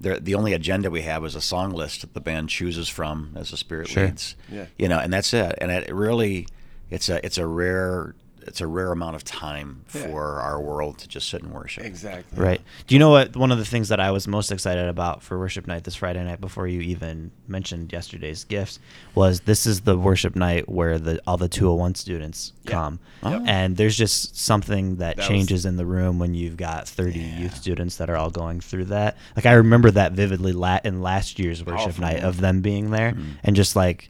The, 0.00 0.20
the 0.20 0.34
only 0.36 0.52
agenda 0.52 0.90
we 0.90 1.02
have 1.02 1.24
is 1.24 1.34
a 1.34 1.40
song 1.40 1.72
list 1.72 2.02
that 2.02 2.14
the 2.14 2.20
band 2.20 2.48
chooses 2.50 2.88
from 2.88 3.32
as 3.36 3.50
the 3.50 3.56
Spirit 3.56 3.88
Sure. 3.88 4.04
leads 4.06 4.36
Yeah. 4.50 4.66
you 4.78 4.88
know 4.88 4.98
and 4.98 5.12
that's 5.12 5.34
it 5.34 5.56
and 5.60 5.70
it 5.72 5.92
really 5.92 6.46
it's 6.90 7.08
a 7.08 7.24
it's 7.26 7.36
a 7.38 7.46
rare 7.46 8.14
it's 8.48 8.60
a 8.60 8.66
rare 8.66 8.90
amount 8.90 9.14
of 9.14 9.22
time 9.24 9.84
Yeah. 9.94 10.02
for 10.08 10.40
our 10.40 10.60
world 10.60 10.98
to 10.98 11.08
just 11.08 11.28
sit 11.30 11.42
and 11.42 11.52
worship 11.52 11.84
Exactly. 11.84 12.38
Right. 12.42 12.60
Do 12.86 12.94
you 12.94 12.98
know 12.98 13.10
what? 13.10 13.36
One 13.36 13.52
of 13.52 13.58
the 13.58 13.64
things 13.64 13.88
that 13.90 14.00
I 14.00 14.10
was 14.10 14.26
most 14.26 14.50
excited 14.50 14.88
about 14.88 15.22
for 15.22 15.38
worship 15.38 15.66
night 15.66 15.84
this 15.84 15.94
Friday 15.94 16.24
night, 16.24 16.40
before 16.40 16.66
you 16.66 16.80
even 16.80 17.30
mentioned 17.46 17.92
yesterday's 17.92 18.44
gifts, 18.44 18.78
was 19.14 19.40
this 19.40 19.66
is 19.66 19.82
the 19.82 19.96
worship 19.96 20.34
night 20.34 20.68
where 20.68 20.98
the 20.98 21.20
all 21.26 21.36
the 21.36 21.48
201 21.48 21.94
students 21.94 22.52
Yeah. 22.64 22.70
come, 22.72 22.98
Yep. 23.22 23.42
and 23.46 23.76
there's 23.76 23.96
just 23.96 24.36
something 24.36 24.96
that, 24.96 25.16
That 25.16 25.18
was- 25.18 25.28
changes 25.28 25.64
in 25.66 25.76
the 25.76 25.86
room 25.86 26.18
when 26.18 26.34
you've 26.34 26.56
got 26.56 26.88
30 26.88 27.20
Yeah. 27.20 27.38
youth 27.40 27.56
students 27.56 27.96
that 27.98 28.10
are 28.10 28.16
all 28.16 28.30
going 28.30 28.60
through 28.60 28.86
that. 28.86 29.16
Like 29.36 29.46
I 29.46 29.52
remember 29.52 29.90
that 29.92 30.12
vividly 30.12 30.52
la- 30.52 30.80
in 30.84 31.02
last 31.02 31.38
year's 31.38 31.64
worship 31.64 31.96
Powerful, 31.96 32.02
night 32.04 32.22
of 32.24 32.40
them 32.40 32.60
being 32.60 32.90
there, 32.90 33.12
Mhm. 33.12 33.24
and 33.44 33.54
just 33.56 33.76
like. 33.76 34.08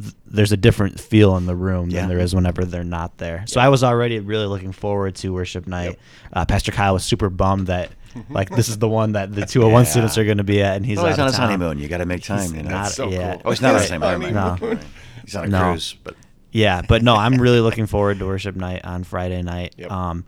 Th- 0.00 0.14
There's 0.26 0.52
a 0.52 0.56
different 0.56 1.00
feel 1.00 1.36
in 1.36 1.46
the 1.46 1.54
room 1.56 1.90
Yeah. 1.90 2.00
than 2.00 2.08
there 2.10 2.18
is 2.18 2.34
whenever 2.34 2.64
they're 2.64 2.84
not 2.84 3.18
there. 3.18 3.44
So 3.46 3.60
Yeah. 3.60 3.66
I 3.66 3.68
was 3.68 3.82
already 3.84 4.18
really 4.20 4.46
looking 4.46 4.72
forward 4.72 5.14
to 5.16 5.32
worship 5.32 5.66
night. 5.66 5.90
Yep. 5.90 5.98
Uh, 6.32 6.44
Pastor 6.46 6.72
Kyle 6.72 6.94
was 6.94 7.04
super 7.04 7.30
bummed 7.30 7.66
that 7.68 7.90
like 8.30 8.50
this 8.50 8.68
is 8.68 8.78
the 8.78 8.88
one 8.88 9.12
that 9.12 9.34
the 9.34 9.44
201 9.46 9.84
Yeah. 9.84 9.90
students 9.90 10.18
are 10.18 10.24
going 10.24 10.38
to 10.38 10.44
be 10.44 10.62
at, 10.62 10.76
and 10.76 10.86
he's 10.86 10.98
well, 10.98 11.06
he's 11.08 11.18
on 11.18 11.26
his 11.26 11.36
honeymoon 11.36 11.78
you 11.78 11.88
got 11.88 11.98
to 11.98 12.06
make 12.06 12.22
time 12.22 12.40
He's 12.42 12.52
you 12.52 12.62
know 12.62 12.70
not- 12.70 12.92
so 12.92 13.08
yeah. 13.08 13.32
cool. 13.34 13.42
oh 13.46 13.50
he's 13.50 13.60
not 13.60 13.74
on 13.74 13.80
his 13.80 13.90
Right. 13.90 14.00
honeymoon 14.02 14.34
No. 14.34 14.56
Right. 14.60 14.78
he's 15.24 15.34
on 15.36 15.44
a 15.44 15.48
No. 15.48 15.60
cruise 15.70 15.96
but 16.04 16.14
Yeah, 16.52 16.82
but 16.88 17.02
no, 17.02 17.16
I'm 17.16 17.34
really 17.40 17.60
looking 17.60 17.86
forward 17.86 18.18
to 18.20 18.26
worship 18.26 18.54
night 18.54 18.84
on 18.84 19.02
Friday 19.02 19.42
night. 19.42 19.74
Yep. 19.76 19.90
Um, 19.90 20.24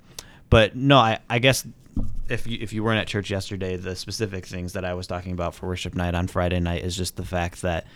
but 0.50 0.75
no, 0.75 0.99
I, 0.99 1.18
I 1.30 1.38
guess 1.38 1.64
if 2.28 2.49
you 2.49 2.58
if 2.61 2.73
you 2.73 2.82
weren't 2.82 2.99
at 2.99 3.06
church 3.06 3.30
yesterday, 3.30 3.76
the 3.76 3.94
specific 3.94 4.44
things 4.46 4.73
that 4.73 4.85
I 4.85 4.94
was 4.94 5.06
talking 5.06 5.30
about 5.32 5.54
for 5.54 5.68
worship 5.68 5.94
night 5.94 6.16
on 6.16 6.26
Friday 6.26 6.58
night 6.58 6.82
is 6.82 6.96
just 6.96 7.14
the 7.14 7.25
fact 7.25 7.62
that 7.62 7.87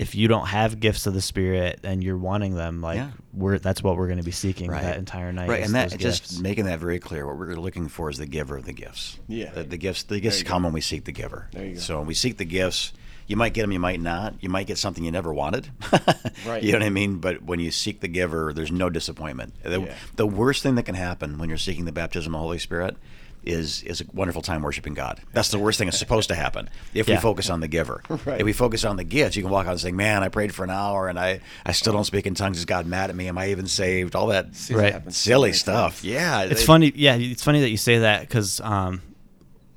if 0.00 0.14
you 0.14 0.28
don't 0.28 0.46
have 0.46 0.80
gifts 0.80 1.06
of 1.06 1.14
the 1.14 1.20
spirit 1.20 1.80
and 1.84 2.02
you're 2.02 2.16
wanting 2.16 2.54
them, 2.54 2.80
like 2.80 2.96
Yeah. 2.96 3.10
we're 3.34 3.58
that's 3.58 3.82
what 3.82 3.96
we're 3.96 4.06
going 4.06 4.18
to 4.18 4.24
be 4.24 4.30
seeking 4.30 4.70
right 4.70 4.82
that 4.82 4.96
entire 4.96 5.32
night. 5.32 5.48
right 5.48 5.60
is 5.60 5.66
and 5.66 5.74
that 5.74 5.90
just 5.98 6.22
gifts. 6.22 6.38
making 6.40 6.64
that 6.64 6.78
very 6.80 6.98
clear 6.98 7.26
what 7.26 7.36
we're 7.36 7.54
looking 7.54 7.88
for 7.88 8.08
is 8.10 8.16
the 8.18 8.26
giver 8.26 8.56
of 8.56 8.64
the 8.64 8.72
gifts 8.72 9.18
Yeah. 9.28 9.50
the, 9.52 9.62
the 9.64 9.76
gifts 9.76 10.02
the 10.04 10.18
gifts 10.20 10.38
you 10.38 10.44
go. 10.44 10.48
come 10.50 10.62
when 10.64 10.72
we 10.72 10.80
seek 10.80 11.04
the 11.04 11.12
giver 11.12 11.48
There 11.52 11.64
you 11.66 11.74
go. 11.74 11.80
so 11.80 11.98
when 11.98 12.06
we 12.06 12.14
seek 12.14 12.38
the 12.38 12.44
gifts 12.46 12.92
you 13.26 13.36
might 13.36 13.52
get 13.54 13.60
them 13.62 13.72
you 13.72 13.78
might 13.78 14.00
not 14.00 14.34
you 14.42 14.48
might 14.48 14.66
get 14.66 14.78
something 14.78 15.04
you 15.04 15.12
never 15.12 15.32
wanted 15.32 15.68
Right. 16.46 16.62
you 16.62 16.72
know 16.72 16.78
what 16.78 16.84
i 16.86 16.90
mean 16.90 17.18
but 17.18 17.42
when 17.42 17.60
you 17.60 17.70
seek 17.70 18.00
the 18.00 18.08
giver 18.08 18.52
there's 18.54 18.72
no 18.72 18.90
disappointment 18.90 19.54
the, 19.62 19.80
Yeah. 19.82 19.94
the 20.16 20.26
worst 20.26 20.62
thing 20.62 20.74
that 20.76 20.84
can 20.84 20.94
happen 20.96 21.38
when 21.38 21.48
you're 21.48 21.58
seeking 21.58 21.84
the 21.84 21.92
baptism 21.92 22.34
of 22.34 22.38
the 22.40 22.42
holy 22.42 22.58
spirit 22.58 22.96
is 23.42 23.82
is 23.84 24.00
a 24.00 24.04
wonderful 24.12 24.42
time 24.42 24.62
worshiping 24.62 24.94
God. 24.94 25.20
That's 25.32 25.48
the 25.50 25.58
worst 25.58 25.78
thing 25.78 25.86
that's 25.86 25.98
supposed 25.98 26.28
to 26.28 26.34
happen 26.34 26.68
if 26.94 27.08
we 27.08 27.16
focus 27.16 27.48
on 27.50 27.60
the 27.60 27.68
giver. 27.68 28.02
Right. 28.26 28.40
If 28.40 28.44
we 28.44 28.52
focus 28.52 28.84
on 28.84 28.96
the 28.96 29.04
gifts, 29.04 29.34
you 29.36 29.42
can 29.42 29.50
walk 29.50 29.66
out 29.66 29.72
and 29.72 29.80
say, 29.80 29.92
"Man, 29.92 30.22
I 30.22 30.28
prayed 30.28 30.54
for 30.54 30.62
an 30.64 30.70
hour 30.70 31.08
and 31.08 31.18
I 31.18 31.40
I 31.64 31.72
still 31.72 31.92
don't 31.94 32.04
speak 32.04 32.26
in 32.26 32.34
tongues. 32.34 32.58
Is 32.58 32.64
God 32.66 32.86
mad 32.86 33.08
at 33.10 33.16
me? 33.16 33.28
Am 33.28 33.38
I 33.38 33.48
even 33.50 33.66
saved?" 33.66 34.14
All 34.14 34.26
that 34.28 34.48
Right. 34.70 35.12
silly 35.12 35.52
stuff. 35.54 35.94
times. 36.02 36.04
Yeah, 36.04 36.42
It's 36.42 36.62
it- 36.62 36.64
funny, 36.66 36.92
yeah. 36.94 37.14
It's 37.16 37.42
funny 37.42 37.60
that 37.60 37.70
you 37.70 37.76
say 37.78 37.98
that 38.00 38.20
because 38.20 38.60
um, 38.60 39.00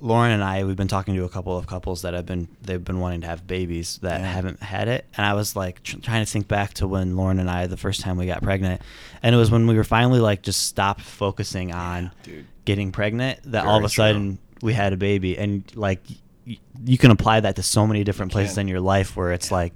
Lauren 0.00 0.32
and 0.32 0.44
I 0.44 0.64
we've 0.64 0.76
been 0.76 0.88
talking 0.88 1.14
to 1.14 1.24
a 1.24 1.28
couple 1.30 1.56
of 1.56 1.66
couples 1.66 2.02
that 2.02 2.12
have 2.12 2.26
been 2.26 2.48
they've 2.60 2.82
been 2.84 3.00
wanting 3.00 3.22
to 3.22 3.26
have 3.26 3.46
babies 3.46 3.98
that 4.02 4.20
Yeah. 4.20 4.26
haven't 4.30 4.62
had 4.62 4.88
it, 4.88 5.06
and 5.16 5.24
I 5.24 5.32
was 5.32 5.56
like 5.56 5.82
tr- 5.82 5.98
trying 6.00 6.22
to 6.24 6.30
think 6.30 6.46
back 6.48 6.74
to 6.74 6.86
when 6.86 7.16
Lauren 7.16 7.38
and 7.38 7.48
I 7.50 7.66
the 7.66 7.78
first 7.78 8.02
time 8.02 8.18
we 8.18 8.26
got 8.26 8.42
pregnant, 8.42 8.82
and 9.22 9.34
it 9.34 9.38
was 9.38 9.50
when 9.50 9.66
we 9.66 9.74
were 9.76 9.84
finally 9.84 10.20
like 10.20 10.42
just 10.42 10.66
stopped 10.66 11.00
focusing 11.00 11.72
on 11.72 12.10
dude. 12.22 12.44
Getting 12.64 12.92
pregnant 12.92 13.40
that 13.44 13.64
all 13.66 13.76
of 13.76 13.82
Very 13.82 13.86
a 13.86 14.14
sudden 14.14 14.38
we 14.62 14.72
had 14.72 14.92
a 14.92 14.96
baby, 14.96 15.36
and 15.38 15.64
like 15.76 16.00
y- 16.46 16.58
you 16.84 16.98
can 16.98 17.10
apply 17.10 17.40
that 17.40 17.56
to 17.56 17.62
so 17.62 17.86
many 17.86 18.04
different 18.04 18.32
You 18.32 18.34
places 18.36 18.54
can. 18.54 18.62
in 18.62 18.68
your 18.68 18.80
life 18.80 19.16
where 19.16 19.32
it's 19.32 19.50
like. 19.50 19.74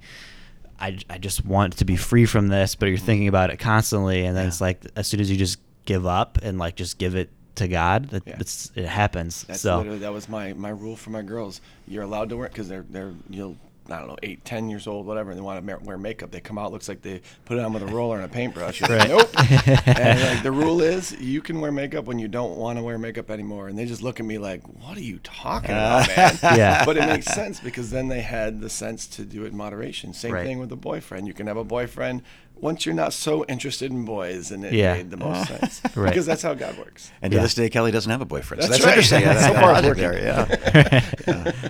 I, 0.81 0.97
I 1.09 1.17
just 1.17 1.43
want 1.43 1.75
to 1.79 1.83
be 1.83 1.97
free 1.97 2.25
from 2.25 2.47
this, 2.47 2.75
but 2.75 2.85
you're 2.85 2.95
mm-hmm. 2.95 3.05
thinking 3.05 3.27
about 3.27 3.49
it 3.49 3.57
constantly, 3.57 4.23
and 4.25 4.33
then 4.33 4.45
Yeah. 4.45 4.47
it's 4.47 4.61
like 4.61 4.85
as 4.95 5.07
soon 5.07 5.19
as 5.19 5.29
you 5.29 5.35
just 5.35 5.59
give 5.83 6.05
up 6.05 6.37
and 6.41 6.57
like 6.57 6.77
just 6.77 6.97
give 6.97 7.15
it 7.15 7.29
to 7.55 7.67
God, 7.67 8.11
that 8.11 8.23
Yeah. 8.25 8.37
it's, 8.39 8.71
it 8.75 8.85
happens. 8.85 9.43
That's 9.43 9.59
so 9.59 9.79
literally 9.79 9.99
that 9.99 10.13
was 10.13 10.29
my 10.29 10.53
my 10.53 10.69
rule 10.69 10.95
for 10.95 11.09
my 11.09 11.21
girls. 11.21 11.59
You're 11.85 12.03
allowed 12.03 12.29
to 12.29 12.37
wear 12.37 12.47
because 12.47 12.69
they're 12.69 12.85
they're 12.89 13.11
you'll 13.29 13.57
I 13.91 13.99
don't 13.99 14.07
know 14.07 14.17
eight 14.23 14.43
ten 14.45 14.69
years 14.69 14.87
old 14.87 15.05
whatever 15.05 15.31
and 15.31 15.37
they 15.37 15.41
want 15.43 15.65
to 15.65 15.77
wear 15.83 15.97
makeup. 15.97 16.31
They 16.31 16.39
come 16.41 16.57
out 16.57 16.71
looks 16.71 16.87
like 16.89 17.01
they 17.01 17.21
put 17.45 17.57
it 17.57 17.61
on 17.63 17.73
with 17.73 17.83
a 17.83 17.87
roller 17.87 18.15
and 18.17 18.25
a 18.25 18.29
paintbrush. 18.29 18.79
You're 18.81 18.97
like, 18.97 19.09
nope. 19.09 19.29
and 19.87 20.21
like 20.21 20.43
the 20.43 20.51
rule 20.51 20.81
is 20.81 21.11
you 21.19 21.41
can 21.41 21.59
wear 21.61 21.71
makeup 21.71 22.05
when 22.05 22.19
you 22.19 22.27
don't 22.27 22.57
want 22.57 22.77
to 22.77 22.83
wear 22.83 22.97
makeup 22.97 23.29
anymore. 23.31 23.67
And 23.67 23.77
they 23.77 23.85
just 23.85 24.01
look 24.01 24.19
at 24.19 24.25
me 24.25 24.37
like, 24.37 24.61
what 24.83 24.97
are 24.97 25.01
you 25.01 25.19
talking 25.23 25.71
uh, 25.71 26.03
about, 26.05 26.41
man? 26.43 26.57
Yeah. 26.59 26.85
But 26.85 26.97
it 26.97 27.05
makes 27.07 27.27
sense 27.27 27.59
because 27.59 27.89
then 27.91 28.07
they 28.07 28.21
had 28.21 28.61
the 28.61 28.69
sense 28.69 29.07
to 29.07 29.23
do 29.25 29.43
it 29.45 29.51
in 29.51 29.57
moderation. 29.57 30.13
Same 30.13 30.33
Right. 30.33 30.45
thing 30.45 30.59
with 30.59 30.71
a 30.71 30.75
boyfriend. 30.75 31.27
You 31.27 31.33
can 31.33 31.47
have 31.47 31.57
a 31.57 31.63
boyfriend 31.63 32.21
once 32.55 32.85
you're 32.85 32.93
not 32.95 33.13
so 33.13 33.45
interested 33.45 33.89
in 33.89 34.03
boys, 34.03 34.51
and 34.51 34.65
it 34.65 34.73
Yeah. 34.73 34.95
made 34.95 35.11
the 35.11 35.17
most 35.17 35.47
sense 35.59 35.81
Right. 35.95 36.09
because 36.09 36.25
that's 36.25 36.41
how 36.41 36.53
God 36.53 36.77
works. 36.77 37.09
And 37.21 37.31
to 37.31 37.39
this 37.39 37.53
day, 37.53 37.69
Kelly 37.69 37.91
doesn't 37.91 38.11
have 38.11 38.19
a 38.19 38.25
boyfriend. 38.25 38.61
That's 38.63 38.77
so 38.81 38.85
that's 38.85 39.11
right. 39.11 39.21
interesting. 39.21 39.21
Yeah, 39.21 39.47
So 39.47 39.53
far 39.53 39.73
logic 39.73 39.97
it's 39.97 39.99
there. 39.99 41.25
working. 41.25 41.53
Yeah. 41.63 41.69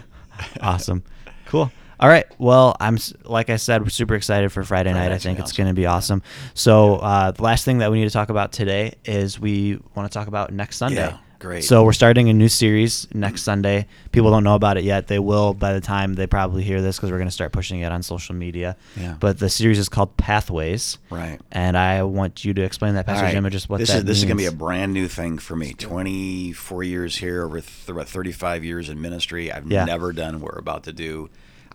awesome, 0.62 1.04
cool. 1.46 1.72
All 2.00 2.08
right. 2.08 2.26
Well, 2.38 2.78
I'm 2.80 2.98
like 3.26 3.50
I 3.50 3.58
said, 3.58 3.82
we're 3.84 3.90
super 3.90 4.16
excited 4.16 4.52
for 4.52 4.64
Friday 4.64 4.94
night. 4.94 5.12
I 5.12 5.18
think 5.18 5.38
it's 5.40 5.52
be 5.52 5.58
going 5.58 5.68
to 5.68 5.74
be 5.74 5.86
awesome. 5.86 6.22
So 6.54 6.96
uh, 6.96 7.32
the 7.32 7.44
last 7.44 7.66
thing 7.66 7.80
that 7.80 7.92
we 7.92 8.00
need 8.00 8.06
to 8.08 8.14
talk 8.14 8.30
about 8.30 8.52
today 8.54 8.94
is 9.04 9.40
we 9.40 9.80
want 9.96 10.10
to 10.10 10.14
talk 10.18 10.28
about 10.28 10.54
next 10.54 10.78
Sunday. 10.78 11.02
Yeah, 11.02 11.18
great. 11.40 11.66
So 11.66 11.84
we're 11.84 11.92
starting 11.92 12.30
a 12.30 12.34
new 12.34 12.48
series 12.48 13.06
next 13.14 13.42
Sunday. 13.42 13.86
People 14.14 14.32
don't 14.32 14.46
know 14.46 14.56
about 14.56 14.78
it 14.78 14.86
yet. 14.86 15.08
They 15.08 15.20
will 15.20 15.54
by 15.54 15.74
the 15.74 15.82
time 15.82 16.14
they 16.14 16.26
probably 16.26 16.64
hear 16.64 16.82
this 16.82 16.96
because 16.96 17.12
we're 17.12 17.18
going 17.18 17.28
to 17.28 17.34
start 17.34 17.52
pushing 17.52 17.82
it 17.82 17.92
on 17.92 18.02
social 18.02 18.34
media. 18.34 18.78
Yeah. 18.96 19.18
But 19.20 19.40
the 19.40 19.50
series 19.50 19.78
is 19.78 19.90
called 19.90 20.16
Pathways. 20.16 21.00
Right. 21.10 21.40
And 21.52 21.78
I 21.78 22.04
want 22.04 22.46
you 22.46 22.54
to 22.54 22.62
explain 22.62 22.96
that, 22.96 23.08
Pastor 23.08 23.26
right. 23.26 23.34
Jim, 23.34 23.50
just 23.50 23.68
what 23.68 23.80
this 23.80 23.90
that 23.90 23.98
is 23.98 24.04
this 24.06 24.18
is 24.20 24.24
going 24.24 24.38
to 24.38 24.42
be 24.42 24.46
a 24.48 24.54
brand 24.54 24.94
new 24.94 25.10
thing 25.10 25.38
for 25.38 25.58
me. 25.58 25.74
Twenty 25.74 26.54
four 26.54 26.82
years 26.82 27.18
here, 27.18 27.44
over 27.44 27.60
th- 27.60 27.90
about 27.90 28.08
thirty 28.08 28.32
five 28.32 28.64
years 28.64 28.88
in 28.88 29.02
ministry. 29.02 29.52
I've 29.52 29.70
Yeah. 29.70 29.84
never 29.84 30.14
done 30.14 30.40
what 30.40 30.54
we're 30.54 30.60
about 30.60 30.84
to 30.86 30.94
do. 30.94 31.30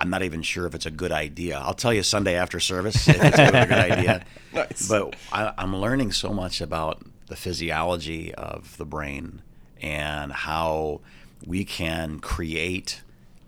I'm 0.04 0.10
not 0.10 0.22
even 0.22 0.42
sure 0.42 0.66
if 0.66 0.74
it's 0.74 0.84
a 0.84 0.90
good 0.90 1.12
idea. 1.12 1.58
I'll 1.58 1.72
tell 1.72 1.94
you 1.94 2.02
Sunday 2.02 2.34
after 2.34 2.60
service 2.60 3.08
if 3.08 3.16
it's 3.24 3.38
a 3.38 3.46
good 3.46 3.72
idea. 3.72 4.22
Nice. 4.52 4.86
But 4.86 5.16
I, 5.32 5.54
I'm 5.56 5.74
learning 5.74 6.12
so 6.12 6.28
much 6.28 6.60
about 6.60 7.02
the 7.28 7.36
physiology 7.36 8.34
of 8.34 8.76
the 8.76 8.84
brain 8.84 9.40
and 9.80 10.30
how 10.30 11.00
we 11.46 11.64
can 11.64 12.20
create 12.20 13.00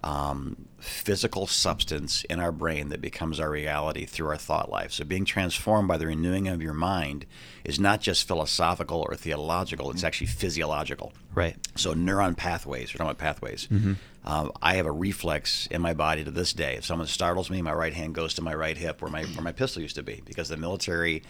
um, 0.03 0.67
physical 0.79 1.47
substance 1.47 2.25
in 2.25 2.41
our 2.41 2.53
brain 2.53 2.89
that 2.89 3.03
becomes 3.03 3.39
our 3.39 3.51
reality 3.51 4.07
through 4.07 4.29
our 4.29 4.37
thought 4.37 4.71
life. 4.71 4.93
So, 4.93 5.05
being 5.05 5.25
transformed 5.27 5.89
by 5.89 5.99
the 5.99 6.07
renewing 6.07 6.49
of 6.49 6.63
your 6.63 6.75
mind 6.75 7.27
is 7.65 7.79
not 7.79 8.01
just 8.01 8.27
philosophical 8.27 9.05
or 9.09 9.15
theological, 9.17 9.91
it's 9.91 10.05
actually 10.05 10.29
physiological. 10.29 11.13
right. 11.35 11.57
So 11.75 11.93
neuron 11.95 12.35
pathways. 12.37 12.95
We're 12.95 12.99
talking 12.99 13.11
about 13.11 13.19
pathways. 13.19 13.69
Um, 14.27 14.51
I 14.61 14.75
have 14.75 14.87
a 14.87 14.93
reflex 14.93 15.69
in 15.69 15.81
my 15.81 15.95
body 15.95 16.25
to 16.25 16.31
this 16.31 16.53
day. 16.53 16.75
If 16.75 16.85
someone 16.85 17.07
startles 17.07 17.49
me, 17.49 17.63
my 17.63 17.73
right 17.73 17.95
hand 17.95 18.15
goes 18.15 18.35
to 18.35 18.43
my 18.43 18.55
right 18.55 18.77
hip 18.77 19.01
where 19.01 19.11
my 19.11 19.23
where 19.25 19.43
my 19.43 19.53
pistol 19.53 19.83
used 19.83 19.97
to 19.97 20.03
be 20.03 20.21
because 20.25 20.49
the 20.49 20.57
military 20.57 21.23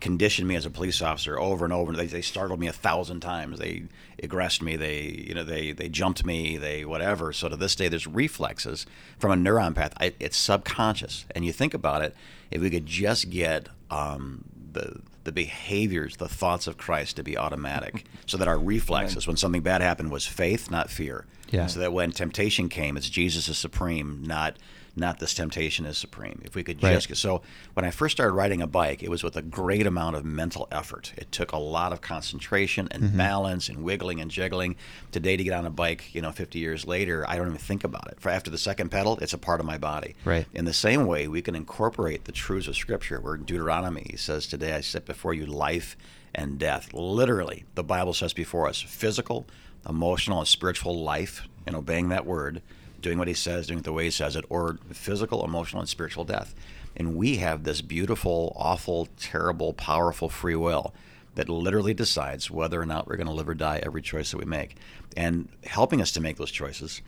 conditioned 0.00 0.48
me 0.48 0.56
as 0.56 0.66
a 0.66 0.70
police 0.70 1.00
officer 1.00 1.38
over 1.38 1.64
and 1.64 1.72
over. 1.72 1.92
They, 1.92 2.06
they 2.06 2.22
startled 2.22 2.58
me 2.60 2.66
a 2.66 2.72
thousand 2.72 3.20
times. 3.20 3.58
They 3.58 3.84
aggressed 4.22 4.60
me. 4.60 4.76
They 4.76 5.24
you 5.26 5.34
know 5.34 5.44
they 5.44 5.72
they 5.72 5.88
jumped 5.88 6.26
me. 6.26 6.58
They 6.58 6.84
whatever. 6.84 7.32
So 7.32 7.48
to 7.48 7.56
this 7.56 7.74
day, 7.74 7.88
there's 7.88 8.06
reflexes 8.06 8.84
from 9.18 9.30
a 9.30 9.50
neuron 9.50 9.74
path. 9.74 9.94
I, 9.98 10.12
it's 10.20 10.36
subconscious, 10.36 11.24
and 11.34 11.46
you 11.46 11.52
think 11.52 11.72
about 11.72 12.02
it. 12.02 12.14
If 12.50 12.60
we 12.60 12.68
could 12.68 12.84
just 12.84 13.30
get 13.30 13.68
um, 13.90 14.44
the 14.72 15.00
the 15.24 15.32
behaviors, 15.32 16.16
the 16.16 16.28
thoughts 16.28 16.66
of 16.66 16.76
Christ 16.76 17.16
to 17.16 17.22
be 17.22 17.36
automatic, 17.36 18.04
so 18.26 18.36
that 18.36 18.48
our 18.48 18.58
reflexes, 18.58 19.26
when 19.26 19.36
something 19.36 19.62
bad 19.62 19.80
happened, 19.80 20.10
was 20.10 20.26
faith, 20.26 20.70
not 20.70 20.90
fear. 20.90 21.26
Yeah. 21.50 21.66
So 21.66 21.80
that 21.80 21.92
when 21.92 22.12
temptation 22.12 22.68
came, 22.68 22.96
it's 22.96 23.10
Jesus 23.10 23.48
is 23.48 23.58
supreme, 23.58 24.22
not 24.24 24.56
not 24.94 25.18
this 25.18 25.32
temptation 25.34 25.86
is 25.86 25.96
supreme. 25.96 26.40
If 26.44 26.54
we 26.54 26.62
could 26.62 26.82
Right. 26.82 27.00
just 27.00 27.16
so 27.20 27.40
when 27.74 27.84
I 27.84 27.90
first 27.90 28.16
started 28.16 28.34
riding 28.34 28.60
a 28.60 28.66
bike, 28.66 29.02
it 29.02 29.08
was 29.10 29.22
with 29.24 29.36
a 29.36 29.42
great 29.42 29.86
amount 29.86 30.16
of 30.16 30.24
mental 30.24 30.68
effort. 30.70 31.12
It 31.16 31.32
took 31.32 31.52
a 31.52 31.56
lot 31.58 31.92
of 31.92 32.00
concentration 32.00 32.88
and 32.90 33.02
Mm-hmm. 33.04 33.16
balance 33.16 33.68
and 33.68 33.82
wiggling 33.82 34.20
and 34.20 34.30
jiggling. 34.30 34.76
Today, 35.10 35.36
to 35.36 35.44
get 35.44 35.54
on 35.54 35.64
a 35.66 35.70
bike, 35.70 36.14
you 36.14 36.20
know, 36.20 36.30
50 36.32 36.58
years 36.58 36.86
later, 36.86 37.24
I 37.28 37.36
don't 37.36 37.46
even 37.46 37.58
think 37.58 37.84
about 37.84 38.08
it. 38.08 38.20
For 38.20 38.28
after 38.28 38.50
the 38.50 38.58
second 38.58 38.90
pedal, 38.90 39.18
it's 39.22 39.32
a 39.32 39.38
part 39.38 39.60
of 39.60 39.66
my 39.66 39.78
body. 39.78 40.14
Right. 40.24 40.46
In 40.52 40.64
the 40.66 40.72
same 40.74 41.06
way, 41.06 41.26
we 41.28 41.40
can 41.42 41.54
incorporate 41.54 42.24
the 42.26 42.32
truths 42.32 42.68
of 42.68 42.76
Scripture. 42.76 43.20
Where 43.20 43.36
Deuteronomy, 43.36 44.06
he 44.10 44.16
says, 44.16 44.46
"Today 44.46 44.72
I 44.74 44.80
set 44.82 45.06
before 45.06 45.32
you 45.34 45.46
life 45.46 45.96
and 46.34 46.58
death." 46.58 46.92
Literally, 46.92 47.64
the 47.74 47.84
Bible 47.84 48.12
says 48.14 48.32
before 48.34 48.68
us 48.68 48.80
physical, 48.80 49.46
emotional, 49.88 50.38
and 50.40 50.48
spiritual 50.48 51.02
life, 51.02 51.42
and 51.66 51.74
obeying 51.76 52.08
that 52.10 52.26
word, 52.26 52.60
doing 53.02 53.18
what 53.18 53.28
He 53.28 53.34
says, 53.34 53.66
doing 53.66 53.80
it 53.80 53.84
the 53.84 53.92
way 53.92 54.04
He 54.04 54.10
says 54.10 54.36
it, 54.36 54.44
or 54.48 54.78
physical, 54.92 55.44
emotional, 55.44 55.80
and 55.80 55.88
spiritual 55.88 56.24
death. 56.24 56.54
And 56.96 57.16
we 57.16 57.36
have 57.36 57.64
this 57.64 57.80
beautiful, 57.80 58.54
awful, 58.56 59.08
terrible, 59.18 59.72
powerful 59.72 60.28
free 60.28 60.56
will 60.56 60.94
that 61.34 61.48
literally 61.48 61.94
decides 61.94 62.50
whether 62.50 62.80
or 62.80 62.86
not 62.86 63.06
we're 63.06 63.16
going 63.16 63.26
to 63.26 63.32
live 63.32 63.48
or 63.48 63.54
die 63.54 63.80
every 63.82 64.02
choice 64.02 64.30
that 64.30 64.38
we 64.38 64.44
make. 64.44 64.76
And 65.16 65.48
helping 65.64 66.00
us 66.00 66.12
to 66.12 66.20
make 66.20 66.36
those 66.36 66.50
choices 66.50 67.00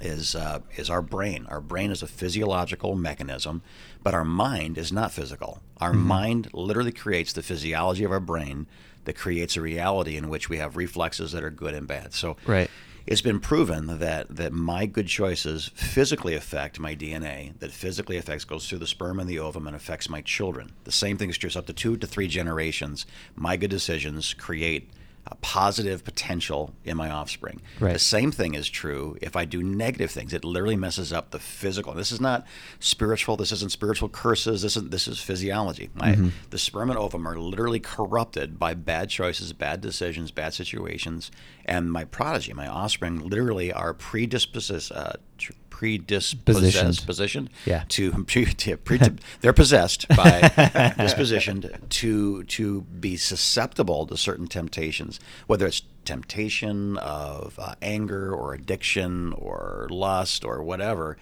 is 0.00 0.34
uh, 0.34 0.60
is 0.76 0.90
our 0.90 1.02
brain. 1.02 1.46
Our 1.48 1.60
brain 1.60 1.90
is 1.90 2.02
a 2.02 2.06
physiological 2.06 2.94
mechanism, 2.96 3.62
but 4.02 4.14
our 4.14 4.24
mind 4.24 4.78
is 4.78 4.92
not 4.92 5.12
physical. 5.12 5.60
Our 5.80 5.92
mind 5.92 6.48
literally 6.52 6.92
creates 6.92 7.32
the 7.32 7.42
physiology 7.42 8.04
of 8.04 8.10
our 8.10 8.20
brain 8.20 8.66
that 9.04 9.14
creates 9.14 9.56
a 9.56 9.60
reality 9.60 10.16
in 10.16 10.28
which 10.28 10.48
we 10.48 10.58
have 10.58 10.76
reflexes 10.76 11.32
that 11.32 11.42
are 11.44 11.50
good 11.50 11.74
and 11.74 11.86
bad. 11.86 12.14
So 12.14 12.36
Right. 12.46 12.70
It's 13.06 13.20
been 13.20 13.40
proven 13.40 13.98
that 13.98 14.34
that 14.36 14.52
my 14.52 14.86
good 14.86 15.08
choices 15.08 15.70
physically 15.74 16.34
affect 16.34 16.78
my 16.78 16.94
DNA. 16.94 17.58
That 17.58 17.72
physically 17.72 18.16
affects 18.16 18.44
goes 18.44 18.68
through 18.68 18.78
the 18.78 18.86
sperm 18.86 19.18
and 19.18 19.28
the 19.28 19.38
ovum 19.38 19.66
and 19.66 19.76
affects 19.76 20.08
my 20.08 20.20
children. 20.20 20.72
The 20.84 20.92
same 20.92 21.16
thing 21.18 21.30
is 21.30 21.38
true. 21.38 21.50
Up 21.56 21.66
to 21.66 21.72
two 21.72 21.96
to 21.96 22.06
three 22.06 22.28
generations, 22.28 23.04
my 23.34 23.56
good 23.56 23.70
decisions 23.70 24.32
create 24.34 24.90
a 25.26 25.36
positive 25.36 26.04
potential 26.04 26.74
in 26.84 26.96
my 26.96 27.08
offspring. 27.08 27.62
Right. 27.78 27.92
The 27.92 27.98
same 27.98 28.32
thing 28.32 28.54
is 28.54 28.68
true 28.68 29.16
if 29.22 29.36
I 29.36 29.44
do 29.44 29.62
negative 29.62 30.10
things. 30.10 30.32
It 30.32 30.44
literally 30.44 30.76
messes 30.76 31.12
up 31.12 31.30
the 31.30 31.38
physical. 31.38 31.94
This 31.94 32.10
is 32.10 32.20
not 32.20 32.44
spiritual. 32.80 33.36
This 33.36 33.52
isn't 33.52 33.70
spiritual 33.70 34.08
curses. 34.08 34.62
This 34.62 34.76
is 34.76 34.88
this 34.88 35.06
is 35.06 35.20
physiology. 35.20 35.90
My, 35.94 36.18
The 36.50 36.58
sperm 36.58 36.90
and 36.90 36.98
ovum 36.98 37.26
are 37.28 37.38
literally 37.38 37.80
corrupted 37.80 38.58
by 38.58 38.74
bad 38.74 39.10
choices, 39.10 39.52
bad 39.52 39.80
decisions, 39.80 40.32
bad 40.32 40.54
situations, 40.54 41.30
and 41.64 41.92
my 41.92 42.04
prodigy, 42.04 42.52
my 42.52 42.66
offspring, 42.66 43.20
literally 43.28 43.72
are 43.72 43.94
predisposed. 43.94 44.90
Uh, 44.92 45.12
tr- 45.38 45.52
Positioned. 46.34 47.06
positioned 47.06 47.50
Yeah. 47.66 47.84
to, 47.88 48.24
to 48.24 48.76
pre, 48.76 49.00
they're 49.40 49.52
possessed 49.52 50.08
by 50.08 50.40
dispositioned 50.98 51.88
to 51.88 52.44
to 52.44 52.80
be 52.82 53.16
susceptible 53.16 54.06
to 54.06 54.16
certain 54.16 54.46
temptations, 54.46 55.18
whether 55.46 55.66
it's 55.66 55.82
temptation 56.04 56.96
of 56.98 57.58
uh, 57.58 57.74
anger 57.82 58.34
or 58.34 58.54
addiction 58.54 59.32
or 59.34 59.88
lust 59.90 60.44
or 60.44 60.62
whatever. 60.62 61.16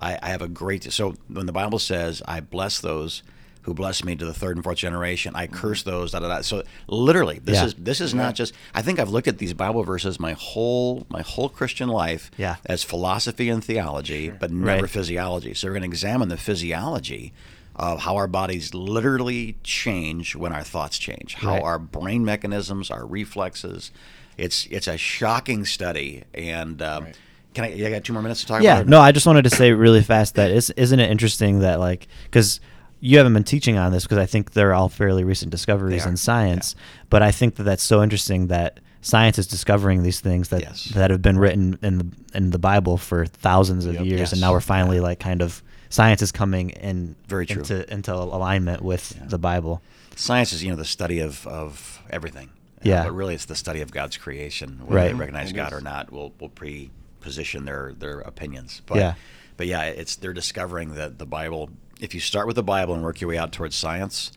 I, 0.00 0.18
I 0.22 0.28
have 0.28 0.42
a 0.42 0.48
great 0.48 0.92
so 0.92 1.14
when 1.28 1.46
the 1.46 1.52
Bible 1.52 1.78
says, 1.78 2.22
"I 2.26 2.40
bless 2.40 2.80
those." 2.80 3.22
Who 3.66 3.74
bless 3.74 4.04
me 4.04 4.14
to 4.14 4.24
the 4.24 4.32
third 4.32 4.56
and 4.56 4.62
fourth 4.62 4.78
generation? 4.78 5.32
I 5.34 5.48
curse 5.48 5.82
those. 5.82 6.12
Da, 6.12 6.20
da, 6.20 6.28
da. 6.28 6.40
So 6.42 6.62
literally, 6.86 7.40
this 7.42 7.56
Yeah. 7.56 7.64
is 7.66 7.74
this 7.74 8.00
is 8.00 8.14
not 8.14 8.36
just. 8.36 8.54
I 8.74 8.80
think 8.80 9.00
I've 9.00 9.10
looked 9.10 9.26
at 9.26 9.38
these 9.38 9.52
Bible 9.54 9.82
verses 9.82 10.20
my 10.20 10.32
whole 10.34 11.04
my 11.10 11.22
whole 11.22 11.48
Christian 11.48 11.88
life 11.88 12.30
Yeah. 12.38 12.56
as 12.66 12.84
philosophy 12.84 13.48
and 13.48 13.62
theology, 13.64 14.30
but 14.30 14.52
never 14.52 14.82
Right. 14.82 14.90
physiology. 14.90 15.52
So 15.52 15.66
we're 15.66 15.72
going 15.72 15.82
to 15.82 15.88
examine 15.88 16.28
the 16.28 16.36
physiology 16.36 17.32
of 17.74 18.02
how 18.02 18.14
our 18.16 18.28
bodies 18.28 18.72
literally 18.72 19.56
change 19.64 20.36
when 20.36 20.52
our 20.52 20.62
thoughts 20.62 20.96
change, 20.96 21.34
how 21.34 21.54
Right. 21.54 21.62
our 21.62 21.78
brain 21.80 22.24
mechanisms, 22.24 22.90
our 22.90 23.04
reflexes. 23.04 23.90
It's 24.38 24.66
it's 24.70 24.86
a 24.86 24.96
shocking 24.96 25.64
study, 25.64 26.22
and 26.34 26.80
um, 26.82 27.08
can 27.52 27.64
I? 27.64 27.72
I 27.84 27.90
got 27.90 28.04
two 28.04 28.12
more 28.12 28.22
minutes 28.22 28.42
to 28.42 28.46
talk 28.46 28.62
Yeah, 28.62 28.84
no, 28.86 29.00
I 29.00 29.10
just 29.10 29.26
wanted 29.26 29.42
to 29.42 29.50
say 29.50 29.72
really 29.72 30.02
fast 30.02 30.36
that 30.36 30.50
is, 30.52 30.70
isn't 30.76 31.00
it 31.00 31.10
interesting 31.10 31.58
that 31.60 31.80
like 31.80 32.06
because 32.30 32.60
you 33.06 33.18
haven't 33.18 33.34
been 33.34 33.44
teaching 33.44 33.76
on 33.78 33.92
this 33.92 34.02
because 34.04 34.18
I 34.18 34.26
think 34.26 34.52
they're 34.52 34.74
all 34.74 34.88
fairly 34.88 35.22
recent 35.24 35.50
discoveries 35.50 36.04
in 36.06 36.16
science, 36.16 36.74
but 37.10 37.22
I 37.22 37.30
think 37.30 37.56
that 37.56 37.62
that's 37.62 37.82
so 37.82 38.02
interesting 38.02 38.48
that 38.48 38.80
science 39.00 39.38
is 39.38 39.46
discovering 39.46 40.02
these 40.02 40.20
things 40.20 40.48
that 40.48 40.62
Yes. 40.62 40.84
that 40.94 41.10
have 41.10 41.22
been 41.22 41.38
written 41.38 41.78
in 41.82 41.98
the 41.98 42.06
in 42.34 42.50
the 42.50 42.58
Bible 42.58 42.96
for 42.96 43.26
thousands 43.26 43.86
of 43.86 43.94
Yep. 43.94 44.04
years, 44.04 44.20
Yes. 44.20 44.32
and 44.32 44.40
now 44.40 44.52
we're 44.52 44.60
finally 44.60 45.00
like 45.00 45.20
kind 45.20 45.40
of 45.42 45.62
science 45.88 46.20
is 46.22 46.32
coming 46.32 46.70
in 46.70 47.14
Very 47.28 47.46
true. 47.46 47.58
into 47.62 47.92
into 47.92 48.12
alignment 48.12 48.82
with 48.82 49.14
Yeah. 49.16 49.26
the 49.28 49.38
Bible. 49.38 49.80
Science 50.16 50.52
is 50.52 50.62
you 50.64 50.70
know 50.70 50.76
the 50.76 50.84
study 50.84 51.20
of 51.20 51.46
of 51.46 52.00
everything. 52.10 52.48
Uh, 52.78 52.82
Yeah. 52.90 53.04
but 53.04 53.12
really, 53.14 53.34
it's 53.34 53.44
the 53.46 53.54
study 53.56 53.80
of 53.82 53.90
God's 53.92 54.16
creation. 54.16 54.80
Whether 54.84 54.94
Right. 54.96 55.08
they 55.08 55.14
recognize 55.14 55.52
God 55.52 55.72
or 55.72 55.80
not 55.80 56.10
will 56.12 56.32
will 56.40 56.48
pre-position 56.50 57.64
their 57.64 57.92
their 57.98 58.20
opinions. 58.20 58.82
But, 58.86 58.98
Yeah. 58.98 59.14
But 59.56 59.66
yeah, 59.68 59.82
it's 59.84 60.16
they're 60.16 60.32
discovering 60.34 60.94
that 60.94 61.18
the 61.18 61.26
Bible. 61.26 61.70
If 62.00 62.14
you 62.14 62.20
start 62.20 62.46
with 62.46 62.56
the 62.56 62.62
Bible 62.62 62.94
and 62.94 63.02
work 63.02 63.20
your 63.20 63.28
way 63.28 63.38
out 63.38 63.52
towards 63.52 63.74
science, 63.74 64.32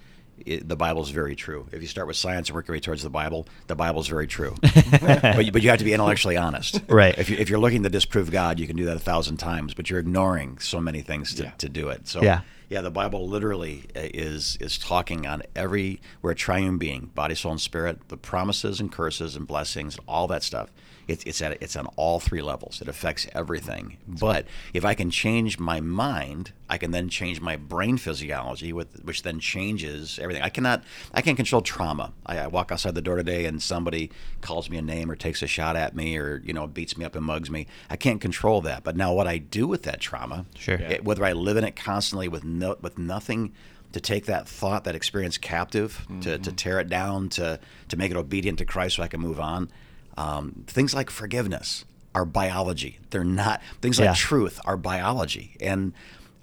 it, 0.45 0.67
the 0.69 0.77
Bible 0.77 1.01
is 1.03 1.09
very 1.09 1.35
true. 1.35 1.67
If 1.73 1.81
you 1.81 1.87
start 1.87 2.07
with 2.07 2.15
science 2.15 2.47
and 2.47 2.55
work 2.55 2.67
your 2.67 2.75
way 2.75 2.79
towards 2.79 3.03
the 3.03 3.09
Bible, 3.09 3.45
the 3.67 3.75
Bible 3.75 3.99
is 3.99 4.07
very 4.07 4.27
true. 4.27 4.55
but, 5.01 5.45
you, 5.45 5.51
but 5.51 5.61
you 5.61 5.69
have 5.69 5.79
to 5.79 5.85
be 5.85 5.91
intellectually 5.93 6.37
honest. 6.37 6.81
Right. 6.87 7.17
If, 7.17 7.29
you, 7.29 7.35
if 7.37 7.49
you're 7.49 7.59
looking 7.59 7.83
to 7.83 7.89
disprove 7.89 8.31
God, 8.31 8.59
you 8.59 8.65
can 8.67 8.77
do 8.77 8.85
that 8.85 8.95
a 8.95 8.99
thousand 8.99 9.37
times, 9.37 9.73
but 9.73 9.89
you're 9.89 9.99
ignoring 9.99 10.59
so 10.59 10.79
many 10.79 11.01
things 11.01 11.33
to, 11.35 11.43
Yeah. 11.43 11.51
to 11.57 11.67
do 11.67 11.89
it. 11.89 12.07
So 12.07 12.21
Yeah. 12.21 12.41
yeah, 12.69 12.79
the 12.79 12.91
Bible 12.91 13.27
literally 13.27 13.85
uh, 13.95 13.99
is 14.13 14.57
is 14.61 14.77
talking 14.77 15.27
on 15.27 15.43
every 15.55 15.99
we're 16.21 16.31
a 16.31 16.35
triune 16.35 16.77
being, 16.77 17.11
body, 17.13 17.35
soul, 17.35 17.51
and 17.51 17.59
spirit. 17.61 18.07
The 18.07 18.15
promises 18.17 18.79
and 18.79 18.89
curses 18.89 19.35
and 19.35 19.45
blessings, 19.45 19.97
and 19.97 20.05
all 20.07 20.27
that 20.27 20.43
stuff. 20.43 20.69
It's 21.09 21.23
it's 21.23 21.41
at 21.41 21.61
it's 21.61 21.75
on 21.75 21.87
all 21.95 22.19
three 22.19 22.41
levels. 22.41 22.81
It 22.81 22.87
affects 22.87 23.27
everything. 23.33 23.97
But 24.07 24.45
if 24.73 24.85
I 24.85 24.93
can 24.93 25.09
change 25.09 25.59
my 25.59 25.79
mind, 25.79 26.51
I 26.69 26.77
can 26.77 26.91
then 26.91 27.09
change 27.09 27.41
my 27.41 27.55
brain 27.55 27.97
physiology, 27.97 28.71
with 28.73 29.03
which 29.03 29.23
then 29.23 29.39
changes 29.39 30.19
everything. 30.21 30.43
I 30.43 30.49
cannot 30.49 30.83
I 31.13 31.21
can't 31.21 31.37
control 31.37 31.61
trauma. 31.61 32.13
I, 32.25 32.39
I 32.39 32.47
walk 32.47 32.71
outside 32.71 32.95
the 32.95 33.01
door 33.01 33.15
today 33.15 33.45
and 33.45 33.61
somebody 33.61 34.11
calls 34.41 34.69
me 34.69 34.77
a 34.77 34.81
name 34.81 35.09
or 35.09 35.15
takes 35.15 35.41
a 35.41 35.47
shot 35.47 35.75
at 35.75 35.95
me 35.95 36.17
or 36.17 36.41
you 36.45 36.53
know 36.53 36.67
beats 36.67 36.97
me 36.97 37.05
up 37.05 37.15
and 37.15 37.25
mugs 37.25 37.49
me. 37.49 37.67
I 37.89 37.95
can't 37.95 38.21
control 38.21 38.61
that. 38.61 38.83
But 38.83 38.95
now 38.95 39.13
what 39.13 39.27
I 39.27 39.37
do 39.37 39.67
with 39.67 39.83
that 39.83 39.99
trauma, 39.99 40.45
sure, 40.55 40.75
it, 40.75 41.03
whether 41.03 41.25
I 41.25 41.33
live 41.33 41.57
in 41.57 41.63
it 41.63 41.75
constantly 41.75 42.27
with 42.27 42.43
no 42.43 42.77
with 42.81 42.97
nothing 42.97 43.53
to 43.91 43.99
take 43.99 44.25
that 44.25 44.47
thought, 44.47 44.83
that 44.83 44.95
experience 44.95 45.37
captive, 45.37 46.01
mm-hmm. 46.03 46.19
to, 46.21 46.37
to 46.37 46.51
tear 46.51 46.79
it 46.79 46.89
down, 46.89 47.29
to 47.29 47.59
to 47.87 47.97
make 47.97 48.11
it 48.11 48.17
obedient 48.17 48.59
to 48.59 48.65
Christ, 48.65 48.97
so 48.97 49.03
I 49.03 49.07
can 49.07 49.19
move 49.19 49.39
on. 49.39 49.71
Um, 50.19 50.65
things 50.67 50.93
like 50.93 51.09
forgiveness 51.09 51.85
are 52.13 52.25
biology. 52.25 52.99
They're 53.11 53.23
not 53.23 53.61
things 53.81 53.99
like 53.99 54.07
Yeah. 54.07 54.13
truth 54.15 54.59
are 54.65 54.75
biology, 54.77 55.55
and 55.61 55.93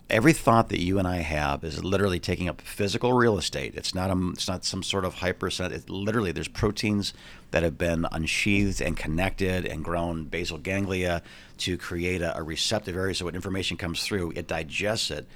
every 0.09 0.33
thought 0.33 0.69
that 0.69 0.81
you 0.81 0.99
and 1.01 1.07
I 1.07 1.17
have 1.17 1.65
is 1.65 1.83
literally 1.83 2.21
taking 2.21 2.49
up 2.49 2.61
physical 2.63 3.13
real 3.13 3.37
estate. 3.37 3.75
It's 3.75 3.95
not 3.95 4.09
a, 4.11 4.31
it's 4.31 4.49
not 4.49 4.65
some 4.65 4.83
sort 4.83 5.05
of 5.05 5.15
hyper. 5.15 5.49
It 5.49 5.91
literally 5.91 6.33
there's 6.33 6.49
proteins 6.49 7.13
that 7.51 7.63
have 7.65 7.77
been 7.77 8.07
unsheathed 8.13 8.81
and 8.81 8.97
connected 8.97 9.67
and 9.67 9.85
grown 9.85 10.25
basal 10.25 10.59
ganglia 10.59 11.23
to 11.59 11.77
create 11.77 12.23
a, 12.23 12.39
a 12.39 12.43
receptive 12.43 12.97
area. 12.97 13.15
So 13.15 13.25
when 13.27 13.35
information 13.35 13.77
comes 13.77 14.03
through, 14.03 14.33
it 14.37 14.47
digests 14.47 15.11
it. 15.11 15.27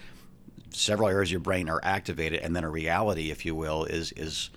Several 0.72 1.08
areas 1.08 1.28
of 1.30 1.32
your 1.32 1.40
brain 1.40 1.68
are 1.68 1.80
activated, 1.82 2.40
and 2.40 2.54
then 2.54 2.62
a 2.64 2.70
reality, 2.70 3.30
if 3.30 3.44
you 3.44 3.54
will, 3.56 3.84
is 3.84 4.12
is 4.12 4.50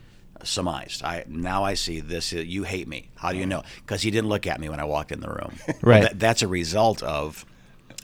surmised. 0.43 1.03
I 1.03 1.25
now 1.27 1.63
I 1.63 1.73
see 1.73 1.99
this. 1.99 2.32
You 2.34 2.63
hate 2.63 2.88
me. 2.88 3.10
How 3.15 3.32
do 3.32 3.38
you 3.38 3.45
know? 3.45 3.60
Mm. 3.60 3.65
Because 3.82 4.01
he 4.01 4.12
didn't 4.12 4.29
look 4.29 4.47
at 4.47 4.60
me 4.60 4.69
when 4.69 4.79
I 4.79 4.86
walked 4.86 5.12
in 5.12 5.19
the 5.19 5.29
room. 5.29 5.56
Right. 5.82 6.03
That, 6.03 6.19
that's 6.19 6.41
a 6.41 6.47
result 6.47 7.03
of 7.03 7.45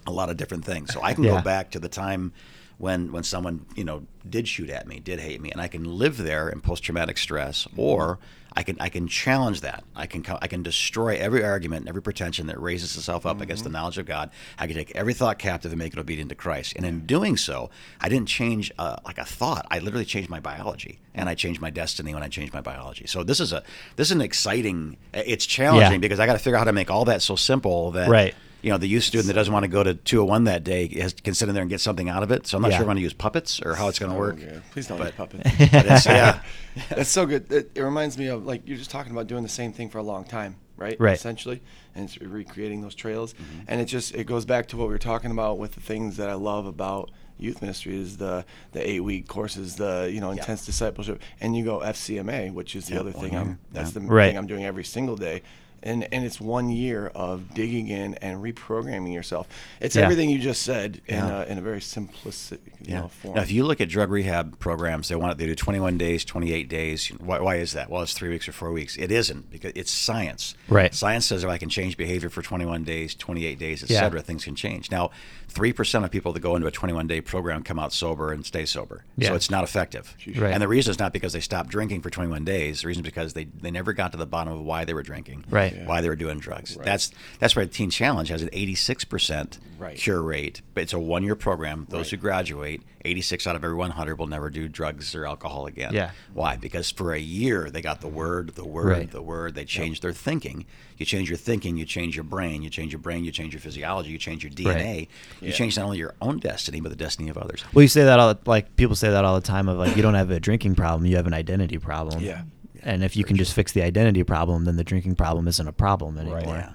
a 0.06 0.12
lot 0.12 0.30
of 0.30 0.38
different 0.38 0.66
things. 0.66 0.94
So 0.94 1.02
I 1.02 1.14
can 1.14 1.24
Yeah. 1.24 1.38
go 1.38 1.42
back 1.42 1.72
to 1.72 1.80
the 1.80 1.88
time 1.90 2.34
when 2.78 3.12
when 3.12 3.24
someone 3.24 3.66
you 3.76 3.84
know 3.84 4.06
did 4.28 4.48
shoot 4.48 4.70
at 4.70 4.88
me, 4.88 5.00
did 5.00 5.20
hate 5.20 5.42
me, 5.42 5.52
and 5.52 5.62
I 5.62 5.68
can 5.68 5.84
live 5.84 6.18
there 6.18 6.50
in 6.50 6.62
post 6.62 6.84
traumatic 6.84 7.18
stress, 7.18 7.66
mm-hmm. 7.66 7.80
or 7.80 8.20
I 8.54 8.64
can 8.64 8.78
I 8.80 8.90
can 8.90 9.08
challenge 9.08 9.62
that. 9.62 9.84
I 9.96 10.06
can 10.06 10.26
I 10.42 10.48
can 10.48 10.64
destroy 10.64 11.16
every 11.18 11.44
argument, 11.44 11.82
and 11.82 11.90
every 11.90 12.02
pretension 12.02 12.48
that 12.48 12.60
raises 12.60 12.96
itself 12.98 13.26
up 13.26 13.42
against 13.42 13.64
the 13.64 13.70
knowledge 13.70 13.98
of 13.98 14.06
God. 14.06 14.32
I 14.58 14.68
can 14.68 14.76
take 14.76 14.96
every 14.96 15.14
thought 15.14 15.38
captive 15.40 15.72
and 15.72 15.80
make 15.80 15.94
it 15.94 16.00
obedient 16.00 16.30
to 16.30 16.36
Christ. 16.36 16.74
And 16.76 16.86
in 16.86 17.06
doing 17.06 17.38
so, 17.38 17.70
I 18.02 18.10
didn't 18.10 18.28
change 18.28 18.72
uh, 18.80 18.98
like 19.06 19.18
a 19.18 19.26
thought. 19.26 19.66
I 19.70 19.80
literally 19.80 20.06
changed 20.06 20.30
my 20.30 20.40
biology, 20.40 21.00
and 21.14 21.30
I 21.30 21.36
changed 21.36 21.62
my 21.62 21.70
destiny 21.70 22.14
when 22.14 22.24
I 22.24 22.28
changed 22.28 22.54
my 22.54 22.62
biology. 22.62 23.06
So 23.08 23.24
this 23.24 23.40
is 23.40 23.54
a 23.54 23.64
this 23.96 24.08
is 24.08 24.12
an 24.12 24.22
exciting. 24.22 24.98
It's 25.14 25.46
challenging 25.46 25.92
Yeah. 25.94 25.98
because 26.00 26.20
I 26.20 26.26
got 26.26 26.34
to 26.34 26.40
figure 26.40 26.56
out 26.56 26.60
how 26.60 26.66
to 26.66 26.74
make 26.74 26.90
all 26.90 27.06
that 27.06 27.22
so 27.22 27.36
simple 27.36 27.92
that 27.92 28.10
Right. 28.10 28.36
You 28.62 28.70
know, 28.72 28.78
the 28.78 28.88
youth 28.88 29.04
student 29.04 29.28
that 29.28 29.34
doesn't 29.34 29.54
want 29.54 29.64
to 29.64 29.68
go 29.70 29.84
to 29.84 29.94
201 29.94 30.44
that 30.46 30.64
day 30.64 30.88
has, 31.00 31.14
can 31.14 31.34
sit 31.34 31.48
in 31.50 31.56
there 31.56 31.62
and 31.62 31.70
get 31.70 31.80
something 31.82 32.10
out 32.10 32.24
of 32.24 32.32
it. 32.32 32.46
So 32.48 32.58
I'm 32.58 32.62
not 32.62 32.72
Yeah. 32.72 32.78
sure 32.78 32.82
if 32.84 32.86
I'm 32.86 32.88
going 32.88 32.98
to 32.98 33.04
use 33.04 33.14
puppets 33.14 33.62
or 33.62 33.76
how 33.76 33.88
it's 33.88 34.00
going 34.00 34.12
to 34.12 34.18
Oh, 34.18 34.20
work. 34.20 34.40
yeah. 34.42 34.60
Please 34.72 34.88
don't 34.88 34.98
But- 34.98 35.08
use 35.08 35.16
puppets. 35.16 35.50
But 35.72 35.86
it's, 35.86 36.06
yeah. 36.06 36.42
That's 36.90 37.10
so 37.10 37.26
good. 37.26 37.52
It, 37.52 37.72
it 37.76 37.82
reminds 37.82 38.18
me 38.18 38.28
of 38.28 38.46
like 38.46 38.68
you're 38.68 38.78
just 38.78 38.92
talking 38.92 39.12
about 39.12 39.28
doing 39.28 39.44
the 39.44 39.50
same 39.50 39.72
thing 39.74 39.90
for 39.90 39.98
a 39.98 40.04
long 40.04 40.24
time, 40.24 40.56
right? 40.78 40.98
Right. 41.00 41.16
Essentially, 41.16 41.62
and 41.96 42.06
it's 42.06 42.20
recreating 42.22 42.82
those 42.82 42.96
trails, 42.96 43.34
mm-hmm. 43.34 43.62
and 43.68 43.82
it 43.82 43.86
just 43.86 44.14
it 44.16 44.26
goes 44.26 44.46
back 44.46 44.68
to 44.70 44.78
what 44.78 44.88
we 44.88 44.94
were 44.94 44.98
talking 45.00 45.32
about 45.32 45.58
with 45.58 45.74
the 45.74 45.82
things 45.82 46.18
that 46.18 46.30
I 46.30 46.36
love 46.36 46.66
about 46.66 47.12
youth 47.38 47.62
ministry 47.62 47.98
is 47.98 48.18
the 48.18 48.46
the 48.74 48.88
eight 48.90 49.00
week 49.00 49.28
courses, 49.28 49.76
the 49.78 50.10
you 50.14 50.20
know 50.22 50.32
intense 50.32 50.66
discipleship, 50.66 51.22
and 51.42 51.56
you 51.56 51.64
go 51.66 51.80
FCMA, 51.80 52.54
which 52.54 52.76
is 52.76 52.88
the 52.88 52.94
oh, 52.94 52.96
Yeah, 52.96 53.02
other 53.02 53.12
one 53.12 53.22
thing 53.24 53.34
year. 53.34 53.42
I'm 53.42 53.60
that's 53.72 53.94
Yeah. 53.96 54.02
the 54.02 54.08
Right. 54.08 54.28
thing 54.30 54.38
I'm 54.38 54.48
doing 54.48 54.66
every 54.66 54.84
single 54.84 55.16
day. 55.16 55.42
And, 55.84 56.08
and 56.14 56.26
it's 56.26 56.40
one 56.42 56.70
year 56.70 57.08
of 57.16 57.54
digging 57.54 57.88
in 57.88 58.16
and 58.16 58.42
reprogramming 58.44 59.14
yourself. 59.14 59.48
It's 59.80 59.96
Yeah. 59.96 60.04
everything 60.04 60.30
you 60.30 60.40
just 60.40 60.62
said 60.64 61.02
in, 61.08 61.16
Yeah. 61.16 61.44
a, 61.44 61.46
in 61.46 61.58
a 61.58 61.62
very 61.62 61.80
simplistic 61.80 62.60
you 62.80 62.86
Yeah. 62.94 63.00
know, 63.02 63.08
form. 63.08 63.36
Now, 63.36 63.42
if 63.42 63.52
you 63.52 63.66
look 63.66 63.82
at 63.82 63.90
drug 63.90 64.10
rehab 64.10 64.60
programs, 64.60 65.08
they 65.10 65.16
want 65.16 65.38
they 65.38 65.46
do 65.46 65.56
21 65.56 65.98
days, 65.98 66.26
28 66.26 66.70
days. 66.70 67.08
Why, 67.20 67.40
why 67.40 67.56
is 67.58 67.74
that? 67.74 67.90
Well, 67.90 68.02
it's 68.02 68.14
three 68.14 68.30
weeks 68.30 68.48
or 68.48 68.52
four 68.52 68.72
weeks. 68.72 68.98
It 68.98 69.12
isn't 69.12 69.50
because 69.52 69.72
it's 69.76 69.92
science. 69.92 70.56
Right. 70.68 70.94
Science 70.94 71.26
says 71.26 71.44
if 71.44 71.50
I 71.50 71.58
can 71.58 71.70
change 71.70 71.98
behavior 71.98 72.30
for 72.30 72.42
21 72.42 72.84
days, 72.84 73.16
28 73.16 73.60
days, 73.60 73.84
et 73.84 73.90
Yeah. 73.90 74.00
cetera, 74.02 74.22
things 74.22 74.44
can 74.46 74.56
change. 74.56 74.92
Now, 74.92 75.12
three 75.48 75.74
percent 75.74 76.06
of 76.06 76.12
people 76.12 76.32
that 76.34 76.40
go 76.42 76.56
into 76.56 76.68
a 76.68 76.72
21 76.72 77.08
day 77.08 77.22
program 77.22 77.64
come 77.64 77.80
out 77.80 77.92
sober 77.94 78.32
and 78.32 78.46
stay 78.46 78.66
sober. 78.66 79.04
Yeah. 79.18 79.30
So 79.30 79.36
it's 79.36 79.50
not 79.50 79.64
effective. 79.64 80.16
Right. 80.36 80.54
And 80.54 80.62
the 80.62 80.68
reason 80.68 80.92
is 80.92 81.00
not 81.00 81.14
because 81.14 81.34
they 81.34 81.40
stopped 81.40 81.70
drinking 81.70 82.02
for 82.02 82.10
21 82.10 82.44
days. 82.46 82.82
The 82.82 82.88
reason 82.88 83.04
is 83.04 83.10
because 83.12 83.34
they, 83.34 83.46
they 83.46 83.72
never 83.72 83.94
got 83.94 84.12
to 84.12 84.18
the 84.18 84.26
bottom 84.26 84.54
of 84.54 84.62
why 84.62 84.86
they 84.86 84.94
were 84.94 85.04
drinking. 85.04 85.46
Right. 85.50 85.69
Yeah. 85.76 85.86
Why 85.86 86.02
they 86.02 86.10
were 86.10 86.16
doing 86.16 86.40
drugs. 86.40 86.76
That's 86.84 87.12
that's 87.40 87.56
why 87.56 87.64
the 87.66 87.70
Teen 87.72 87.90
Challenge 87.90 88.30
has 88.30 88.42
an 88.42 88.50
86% 88.54 89.60
Right. 89.78 89.96
cure 89.98 90.22
rate, 90.22 90.62
but 90.74 90.84
it's 90.84 90.92
a 90.94 91.00
one 91.00 91.24
year 91.24 91.36
program. 91.36 91.86
Those 91.90 92.10
who 92.12 92.18
graduate, 92.18 92.82
86 93.06 93.48
out 93.48 93.56
of 93.56 93.64
every 93.64 93.78
100 93.78 94.18
will 94.20 94.28
never 94.28 94.50
do 94.50 94.68
drugs 94.68 95.16
or 95.16 95.26
alcohol 95.26 95.68
again. 95.68 95.94
Yeah. 95.94 96.12
Why? 96.34 96.58
Because 96.58 96.92
for 96.92 97.14
a 97.14 97.20
year 97.20 97.70
they 97.72 97.82
got 97.82 98.02
the 98.02 98.10
word, 98.10 98.56
the 98.56 98.66
word, 98.66 98.88
Right. 98.90 99.10
the 99.12 99.22
word. 99.22 99.56
They 99.56 99.64
changed 99.64 100.02
their 100.04 100.12
thinking. 100.12 100.66
You 100.98 101.06
change 101.06 101.30
your 101.30 101.38
thinking, 101.38 101.78
you 101.78 101.86
change 101.86 102.18
your 102.18 102.26
brain. 102.26 102.62
You 102.62 102.70
change 102.70 102.92
your 102.92 103.00
brain, 103.00 103.24
you 103.24 103.32
change 103.32 103.54
your 103.54 103.62
physiology, 103.62 104.10
you 104.10 104.18
change 104.18 104.44
your 104.44 104.52
DNA. 104.52 105.08
You 105.40 105.48
Yeah. 105.48 105.54
change 105.54 105.78
not 105.78 105.86
only 105.86 105.98
your 105.98 106.14
own 106.22 106.40
destiny, 106.40 106.82
but 106.82 106.90
the 106.90 106.98
destiny 106.98 107.30
of 107.30 107.38
others. 107.38 107.64
Well, 107.74 107.84
you 107.84 107.88
say 107.88 108.04
that 108.04 108.20
all 108.20 108.38
like 108.46 108.76
people 108.76 108.98
say 108.98 109.10
that 109.10 109.24
all 109.24 109.36
the 109.40 109.48
time 109.48 109.70
of 109.70 109.78
like 109.78 109.96
you 109.96 110.02
don't 110.02 110.16
have 110.16 110.30
a 110.30 110.42
drinking 110.42 110.76
problem, 110.76 111.06
you 111.06 111.16
have 111.16 111.28
an 111.28 111.34
identity 111.34 111.78
problem. 111.78 112.22
Yeah. 112.22 112.42
And 112.84 113.04
if 113.04 113.16
you 113.16 113.24
can 113.24 113.38
just 113.38 113.54
fix 113.54 113.72
the 113.72 113.82
identity 113.82 114.24
problem, 114.24 114.66
then 114.66 114.76
the 114.76 114.84
drinking 114.84 115.16
problem 115.16 115.48
isn't 115.48 115.68
a 115.68 115.74
problem 115.74 116.18
anymore. 116.18 116.42
Yeah. 116.42 116.72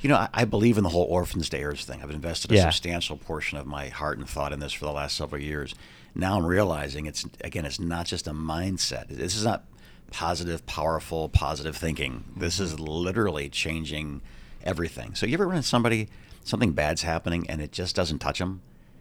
You 0.00 0.08
know, 0.08 0.16
I, 0.16 0.28
I 0.34 0.44
believe 0.44 0.78
in 0.78 0.84
the 0.84 0.90
whole 0.90 1.04
orphans 1.04 1.48
to 1.50 1.58
heirs 1.58 1.84
thing. 1.84 2.02
I've 2.02 2.10
invested 2.10 2.50
a 2.50 2.56
Yeah. 2.56 2.70
substantial 2.70 3.16
portion 3.16 3.58
of 3.58 3.66
my 3.66 3.88
heart 3.88 4.18
and 4.18 4.28
thought 4.28 4.52
in 4.52 4.58
this 4.60 4.72
for 4.72 4.84
the 4.84 4.92
last 4.92 5.16
several 5.16 5.40
years. 5.40 5.74
Now 6.14 6.36
I'm 6.36 6.44
realizing 6.44 7.06
it's 7.06 7.24
again, 7.42 7.64
it's 7.64 7.80
not 7.80 8.06
just 8.06 8.26
a 8.26 8.32
mindset. 8.32 9.08
This 9.08 9.36
is 9.36 9.44
not 9.44 9.64
positive, 10.10 10.66
powerful, 10.66 11.28
positive 11.28 11.76
thinking. 11.76 12.24
This 12.36 12.60
is 12.60 12.74
mm-hmm. 12.74 12.84
literally 12.84 13.48
changing 13.48 14.22
everything. 14.62 15.14
So 15.14 15.26
you 15.26 15.34
ever 15.34 15.46
run 15.46 15.56
into 15.56 15.68
somebody, 15.68 16.08
something 16.44 16.72
bad's 16.72 17.02
happening, 17.02 17.48
and 17.48 17.60
it 17.60 17.72
just 17.72 17.96
doesn't 17.96 18.18
touch 18.18 18.38
them, 18.38 18.60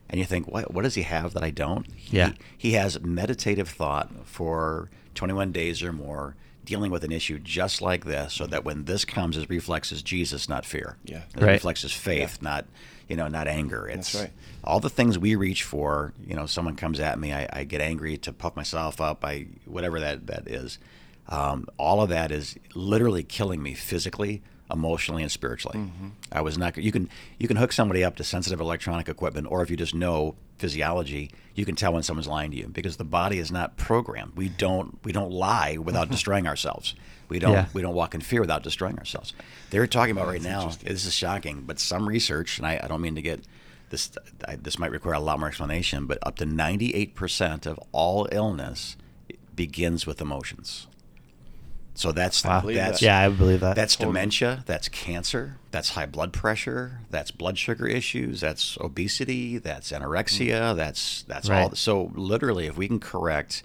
and 0.09 0.19
you 0.19 0.25
think, 0.25 0.47
what 0.47 0.73
What 0.73 0.83
does 0.83 0.95
he 0.95 1.01
have 1.03 1.33
that 1.33 1.43
I 1.43 1.49
don't? 1.49 1.87
He- 1.95 2.17
Yeah. 2.17 2.33
he 2.57 2.73
has 2.73 3.01
meditative 3.01 3.69
thought 3.69 4.09
for 4.25 4.89
21 5.15 5.51
days 5.51 5.81
or 5.83 5.91
more 5.93 6.35
dealing 6.63 6.91
with 6.91 7.03
an 7.03 7.11
issue 7.11 7.39
just 7.39 7.81
like 7.81 8.05
this 8.05 8.33
so 8.33 8.45
that 8.45 8.63
when 8.63 8.85
this 8.85 9.03
comes 9.03 9.35
his 9.35 9.49
reflex 9.49 9.91
is 9.91 10.01
jesus 10.03 10.47
not 10.47 10.65
fear 10.65 10.97
Yeah. 11.03 11.21
his 11.33 11.41
Right. 11.43 11.51
reflex 11.53 11.83
is 11.83 11.91
faith 11.91 12.41
not 12.41 12.65
you 13.09 13.15
know 13.15 13.27
not 13.27 13.47
anger 13.47 13.87
it's 13.87 14.13
That's 14.13 14.25
right. 14.25 14.33
all 14.63 14.79
the 14.79 14.89
things 14.89 15.17
we 15.17 15.35
reach 15.35 15.63
for 15.63 16.13
you 16.25 16.35
know 16.35 16.45
someone 16.45 16.75
comes 16.75 16.99
at 16.99 17.17
me 17.19 17.33
i, 17.33 17.49
I 17.51 17.63
get 17.63 17.81
angry 17.81 18.17
to 18.19 18.31
puff 18.31 18.55
myself 18.55 19.01
up 19.01 19.25
i 19.25 19.47
whatever 19.65 19.99
that 19.99 20.27
that 20.27 20.47
is 20.47 20.77
um, 21.27 21.67
all 21.77 22.01
of 22.01 22.09
that 22.09 22.31
is 22.31 22.55
literally 22.75 23.23
killing 23.23 23.61
me 23.63 23.73
physically 23.73 24.41
emotionally 24.71 25.23
and 25.23 25.31
spiritually 25.31 25.77
Mm-hmm. 25.79 26.07
i 26.31 26.41
was 26.41 26.57
not 26.59 26.77
you 26.77 26.91
can 26.91 27.09
you 27.39 27.47
can 27.47 27.57
hook 27.57 27.71
somebody 27.73 28.03
up 28.03 28.15
to 28.17 28.23
sensitive 28.23 28.61
electronic 28.61 29.09
equipment 29.09 29.47
or 29.49 29.61
if 29.63 29.69
you 29.71 29.75
just 29.77 29.95
know 29.95 30.35
physiology 30.61 31.31
you 31.53 31.65
can 31.65 31.75
tell 31.75 31.91
when 31.93 32.03
someone's 32.03 32.27
lying 32.27 32.51
to 32.51 32.57
you 32.57 32.67
because 32.67 32.97
the 32.97 33.03
body 33.03 33.37
is 33.39 33.51
not 33.51 33.75
programmed. 33.75 34.33
We 34.35 34.47
don't 34.47 34.97
we 35.03 35.11
don't 35.11 35.31
lie 35.31 35.77
without 35.77 36.03
mm-hmm. 36.03 36.11
destroying 36.11 36.47
ourselves. 36.47 36.95
We 37.27 37.39
don't 37.39 37.53
Yeah. 37.53 37.65
we 37.73 37.81
don't 37.81 37.95
walk 37.95 38.15
in 38.15 38.21
fear 38.21 38.41
without 38.41 38.63
destroying 38.63 38.97
ourselves. 38.97 39.33
They're 39.69 39.87
talking 39.87 40.11
about 40.11 40.27
right 40.27 40.41
now 40.41 40.69
this 40.83 41.05
is 41.05 41.13
shocking 41.13 41.63
but 41.65 41.79
some 41.79 42.07
research 42.07 42.57
and 42.57 42.67
i, 42.67 42.79
I 42.81 42.87
don't 42.87 43.01
mean 43.01 43.15
to 43.15 43.21
get 43.21 43.41
this 43.89 44.11
I, 44.47 44.55
this 44.55 44.79
might 44.79 44.91
require 44.91 45.15
a 45.15 45.19
lot 45.19 45.39
more 45.39 45.49
explanation 45.49 46.05
but 46.05 46.17
up 46.23 46.37
to 46.37 46.45
98% 46.45 47.65
of 47.65 47.79
all 47.91 48.27
illness 48.31 48.95
begins 49.55 50.07
with 50.07 50.21
emotions 50.21 50.87
so 51.93 52.11
that's 52.11 52.43
Wow. 52.43 52.61
believe 52.61 52.77
that's 52.77 52.99
that. 52.99 53.05
Yeah, 53.05 53.19
I 53.19 53.29
believe 53.29 53.59
that. 53.59 53.75
that's 53.75 53.95
Totally. 53.95 54.13
dementia, 54.13 54.63
that's 54.65 54.87
cancer, 54.89 55.57
that's 55.71 55.89
high 55.89 56.05
blood 56.05 56.33
pressure, 56.33 57.01
that's 57.09 57.31
blood 57.31 57.57
sugar 57.57 57.85
issues, 57.85 58.41
that's 58.41 58.77
obesity, 58.79 59.57
that's 59.57 59.91
anorexia, 59.91 60.73
mm. 60.73 60.75
that's 60.75 61.23
that's 61.23 61.49
all 61.49 61.75
So 61.75 62.11
literally, 62.15 62.67
if 62.67 62.77
we 62.77 62.87
can 62.87 62.99
correct 62.99 63.63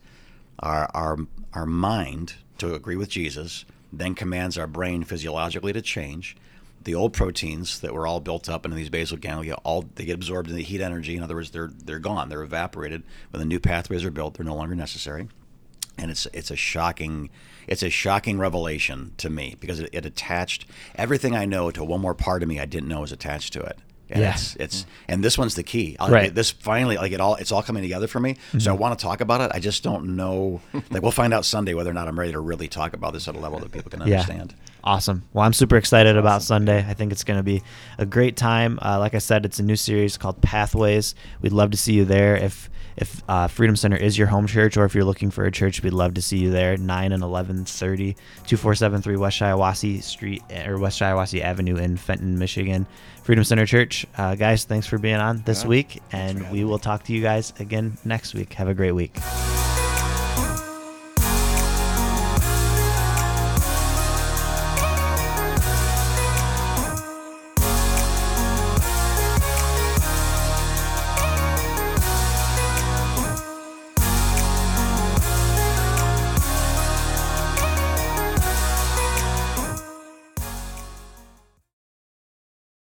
our 0.58 0.90
our 0.92 1.18
our 1.54 1.66
mind 1.66 2.34
to 2.58 2.74
agree 2.74 2.96
with 2.96 3.08
Jesus, 3.08 3.64
then 3.92 4.14
commands 4.14 4.58
our 4.58 4.66
brain 4.66 5.04
physiologically 5.04 5.72
to 5.72 5.82
change. 5.82 6.36
The 6.82 6.94
old 6.94 7.12
proteins 7.12 7.80
that 7.80 7.92
were 7.92 8.06
all 8.06 8.20
built 8.20 8.48
up 8.48 8.64
into 8.64 8.76
these 8.76 8.90
basal 8.90 9.16
ganglia, 9.16 9.54
all 9.64 9.84
they 9.96 10.04
get 10.04 10.14
absorbed 10.14 10.50
in 10.50 10.56
the 10.56 10.62
heat 10.62 10.80
energy. 10.80 11.16
In 11.16 11.22
other 11.22 11.34
words, 11.34 11.50
they're 11.50 11.72
they're 11.84 11.98
gone, 11.98 12.28
they're 12.28 12.42
evaporated. 12.42 13.02
When 13.30 13.40
the 13.40 13.46
new 13.46 13.60
pathways 13.60 14.04
are 14.04 14.10
built, 14.10 14.34
they're 14.34 14.46
no 14.46 14.54
longer 14.54 14.74
necessary 14.74 15.28
and 15.98 16.10
it's 16.10 16.26
it's 16.32 16.50
a 16.50 16.56
shocking 16.56 17.30
it's 17.66 17.82
a 17.82 17.90
shocking 17.90 18.38
revelation 18.38 19.12
to 19.18 19.30
me 19.30 19.56
because 19.60 19.80
it, 19.80 19.90
it 19.92 20.06
attached 20.06 20.66
everything 20.94 21.34
I 21.34 21.44
know 21.46 21.70
to 21.70 21.84
one 21.84 22.00
more 22.00 22.14
part 22.14 22.42
of 22.42 22.48
me 22.48 22.60
I 22.60 22.64
didn't 22.66 22.88
know 22.88 23.00
was 23.00 23.12
attached 23.12 23.52
to 23.54 23.60
it. 23.60 23.78
And 24.08 24.20
Yeah. 24.20 24.34
it's 24.34 24.54
it's 24.56 24.86
and 25.08 25.24
this 25.24 25.36
one's 25.36 25.56
the 25.56 25.64
key. 25.64 25.96
I'll- 25.98 26.08
Right. 26.10 26.32
This 26.32 26.52
finally 26.52 26.96
like 26.96 27.10
it 27.10 27.20
all 27.20 27.34
it's 27.34 27.50
all 27.50 27.62
coming 27.62 27.82
together 27.82 28.06
for 28.06 28.20
me. 28.20 28.36
So 28.58 28.70
I 28.70 28.76
want 28.76 28.96
to 28.96 29.02
talk 29.02 29.20
about 29.20 29.40
it. 29.40 29.50
I 29.52 29.58
just 29.58 29.82
don't 29.82 30.14
know. 30.14 30.60
like 30.90 31.02
we'll 31.02 31.10
find 31.10 31.34
out 31.34 31.44
Sunday 31.44 31.74
whether 31.74 31.90
or 31.90 31.94
not 31.94 32.06
I'm 32.06 32.16
ready 32.18 32.30
to 32.32 32.38
really 32.40 32.68
talk 32.68 32.92
about 32.94 33.12
this 33.12 33.26
at 33.26 33.34
a 33.34 33.38
level 33.40 33.58
that 33.58 33.72
people 33.72 33.90
can 33.90 34.02
understand. 34.06 34.54
Yeah. 34.56 34.62
Awesome. 34.84 35.24
Well, 35.32 35.44
I'm 35.44 35.52
super 35.52 35.76
excited 35.76 36.16
about 36.16 36.42
Sunday. 36.42 36.86
I 36.88 36.94
think 36.94 37.10
it's 37.10 37.24
going 37.24 37.38
to 37.38 37.42
be 37.42 37.64
a 37.98 38.06
great 38.06 38.36
time. 38.36 38.78
Uh, 38.80 39.00
like 39.00 39.16
I 39.16 39.18
said, 39.18 39.44
it's 39.44 39.58
a 39.58 39.64
new 39.64 39.74
series 39.74 40.16
called 40.16 40.40
Pathways. 40.40 41.16
We'd 41.40 41.50
love 41.52 41.72
to 41.72 41.76
see 41.76 41.92
you 41.94 42.04
there. 42.04 42.36
If 42.36 42.70
if 42.96 43.22
uh, 43.28 43.46
Freedom 43.48 43.76
Center 43.76 43.96
is 43.96 44.16
your 44.16 44.26
home 44.28 44.46
church, 44.46 44.76
or 44.76 44.84
if 44.84 44.94
you're 44.94 45.04
looking 45.04 45.30
for 45.30 45.44
a 45.44 45.50
church, 45.50 45.82
we'd 45.82 45.92
love 45.92 46.14
to 46.14 46.22
see 46.22 46.38
you 46.38 46.50
there. 46.50 46.76
Nine 46.76 47.12
and 47.12 47.22
eleven 47.22 47.64
thirty, 47.64 48.16
two 48.46 48.56
four 48.56 48.74
seven 48.74 49.02
three 49.02 49.16
West 49.16 49.38
Shiawassee 49.38 50.02
Street 50.02 50.42
or 50.66 50.78
West 50.78 51.00
Shiawassee 51.00 51.40
Avenue 51.40 51.76
in 51.76 51.96
Fenton, 51.96 52.38
Michigan. 52.38 52.86
Freedom 53.22 53.44
Center 53.44 53.66
Church, 53.66 54.06
uh, 54.18 54.34
guys. 54.36 54.64
Thanks 54.64 54.86
for 54.86 54.98
being 54.98 55.16
on 55.16 55.42
this 55.44 55.62
Yeah. 55.62 55.68
week, 55.68 56.00
and 56.12 56.50
we 56.50 56.64
will 56.64 56.78
talk 56.78 57.02
to 57.04 57.12
you 57.12 57.20
guys 57.22 57.52
again 57.58 57.98
next 58.04 58.34
week. 58.34 58.52
Have 58.54 58.68
a 58.68 58.74
great 58.74 58.92
week. 58.92 59.16